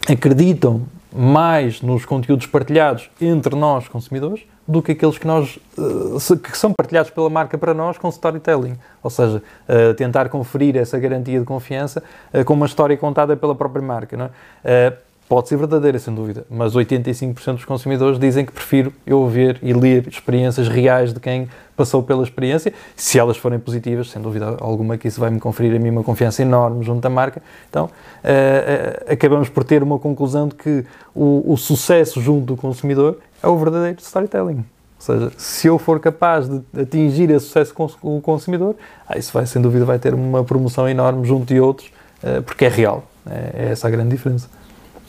acreditam 0.09 0.81
mais 1.13 1.81
nos 1.81 2.05
conteúdos 2.05 2.47
partilhados 2.47 3.09
entre 3.19 3.55
nós, 3.55 3.87
consumidores, 3.87 4.41
do 4.65 4.81
que 4.81 4.93
aqueles 4.93 5.17
que, 5.17 5.27
nós, 5.27 5.59
eh, 5.77 6.35
que 6.49 6.57
são 6.57 6.71
partilhados 6.71 7.11
pela 7.11 7.29
marca 7.29 7.57
para 7.57 7.73
nós 7.73 7.97
com 7.97 8.07
storytelling. 8.07 8.77
Ou 9.03 9.09
seja, 9.09 9.43
eh, 9.67 9.93
tentar 9.93 10.29
conferir 10.29 10.77
essa 10.77 10.97
garantia 10.97 11.39
de 11.39 11.45
confiança 11.45 12.01
eh, 12.31 12.43
com 12.45 12.53
uma 12.53 12.65
história 12.65 12.95
contada 12.95 13.35
pela 13.35 13.53
própria 13.53 13.81
marca. 13.81 14.15
Não 14.15 14.29
é? 14.63 14.93
Pode 15.31 15.47
ser 15.47 15.55
verdadeira, 15.55 15.97
sem 15.97 16.13
dúvida, 16.13 16.45
mas 16.49 16.75
85% 16.75 17.53
dos 17.53 17.63
consumidores 17.63 18.19
dizem 18.19 18.45
que 18.45 18.51
prefiro 18.51 18.91
eu 19.07 19.25
ver 19.29 19.57
e 19.63 19.71
ler 19.71 20.05
experiências 20.05 20.67
reais 20.67 21.13
de 21.13 21.21
quem 21.21 21.47
passou 21.73 22.03
pela 22.03 22.21
experiência. 22.21 22.73
Se 22.97 23.17
elas 23.17 23.37
forem 23.37 23.57
positivas, 23.57 24.09
sem 24.09 24.21
dúvida 24.21 24.57
alguma 24.59 24.97
que 24.97 25.07
isso 25.07 25.21
vai 25.21 25.29
me 25.29 25.39
conferir 25.39 25.73
a 25.73 25.79
mim 25.79 25.89
uma 25.89 26.03
confiança 26.03 26.41
enorme 26.41 26.83
junto 26.83 27.05
à 27.05 27.09
marca. 27.09 27.41
Então, 27.69 27.85
uh, 27.85 27.87
uh, 27.87 29.13
acabamos 29.13 29.47
por 29.47 29.63
ter 29.63 29.81
uma 29.81 29.97
conclusão 29.97 30.49
de 30.49 30.55
que 30.55 30.85
o, 31.15 31.53
o 31.53 31.55
sucesso 31.55 32.19
junto 32.19 32.47
do 32.47 32.57
consumidor 32.57 33.17
é 33.41 33.47
o 33.47 33.55
verdadeiro 33.55 34.01
storytelling. 34.01 34.57
Ou 34.57 34.65
seja, 34.99 35.31
se 35.37 35.65
eu 35.65 35.79
for 35.79 36.01
capaz 36.01 36.49
de 36.49 36.61
atingir 36.77 37.29
esse 37.29 37.45
sucesso 37.45 37.73
com 37.73 37.89
o 38.01 38.19
consumidor, 38.19 38.75
ah, 39.07 39.17
isso 39.17 39.31
vai, 39.31 39.45
sem 39.45 39.61
dúvida 39.61 39.85
vai 39.85 39.97
ter 39.97 40.13
uma 40.13 40.43
promoção 40.43 40.89
enorme 40.89 41.25
junto 41.25 41.45
de 41.45 41.57
outros, 41.57 41.89
uh, 42.21 42.41
porque 42.43 42.65
é 42.65 42.69
real. 42.69 43.05
É, 43.25 43.67
é 43.67 43.71
essa 43.71 43.87
a 43.87 43.91
grande 43.91 44.09
diferença. 44.09 44.49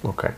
Ok. 0.02 0.30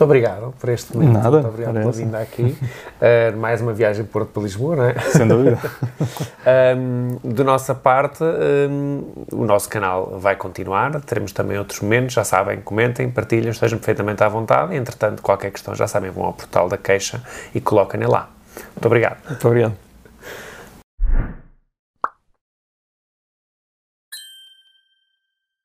Muito 0.00 0.04
obrigado 0.04 0.54
por 0.58 0.70
este 0.70 0.96
momento. 0.96 1.12
Nada. 1.12 1.30
Muito 1.30 1.48
obrigado 1.48 1.82
por 1.82 1.92
vinda 1.92 2.18
aqui. 2.20 2.56
Uh, 2.62 3.36
mais 3.36 3.60
uma 3.60 3.74
viagem 3.74 4.02
Porto 4.06 4.28
para 4.28 4.42
Lisboa, 4.42 4.76
não 4.76 4.84
é? 4.86 4.98
Sem 4.98 5.28
dúvida. 5.28 5.58
um, 6.78 7.18
de 7.22 7.44
nossa 7.44 7.74
parte, 7.74 8.24
um, 8.24 9.04
o 9.30 9.44
nosso 9.44 9.68
canal 9.68 10.18
vai 10.18 10.36
continuar. 10.36 10.98
Teremos 11.02 11.32
também 11.32 11.58
outros 11.58 11.80
momentos. 11.80 12.14
Já 12.14 12.24
sabem, 12.24 12.62
comentem, 12.62 13.10
partilhem, 13.10 13.50
estejam 13.50 13.78
perfeitamente 13.78 14.24
à 14.24 14.28
vontade. 14.28 14.74
Entretanto, 14.74 15.20
qualquer 15.20 15.50
questão, 15.50 15.74
já 15.74 15.86
sabem, 15.86 16.10
vão 16.10 16.24
ao 16.24 16.32
portal 16.32 16.66
da 16.66 16.78
queixa 16.78 17.22
e 17.54 17.60
coloquem 17.60 18.00
lá. 18.00 18.30
Muito 18.72 18.86
obrigado. 18.86 19.18
Muito 19.28 19.46
obrigado. 19.46 19.89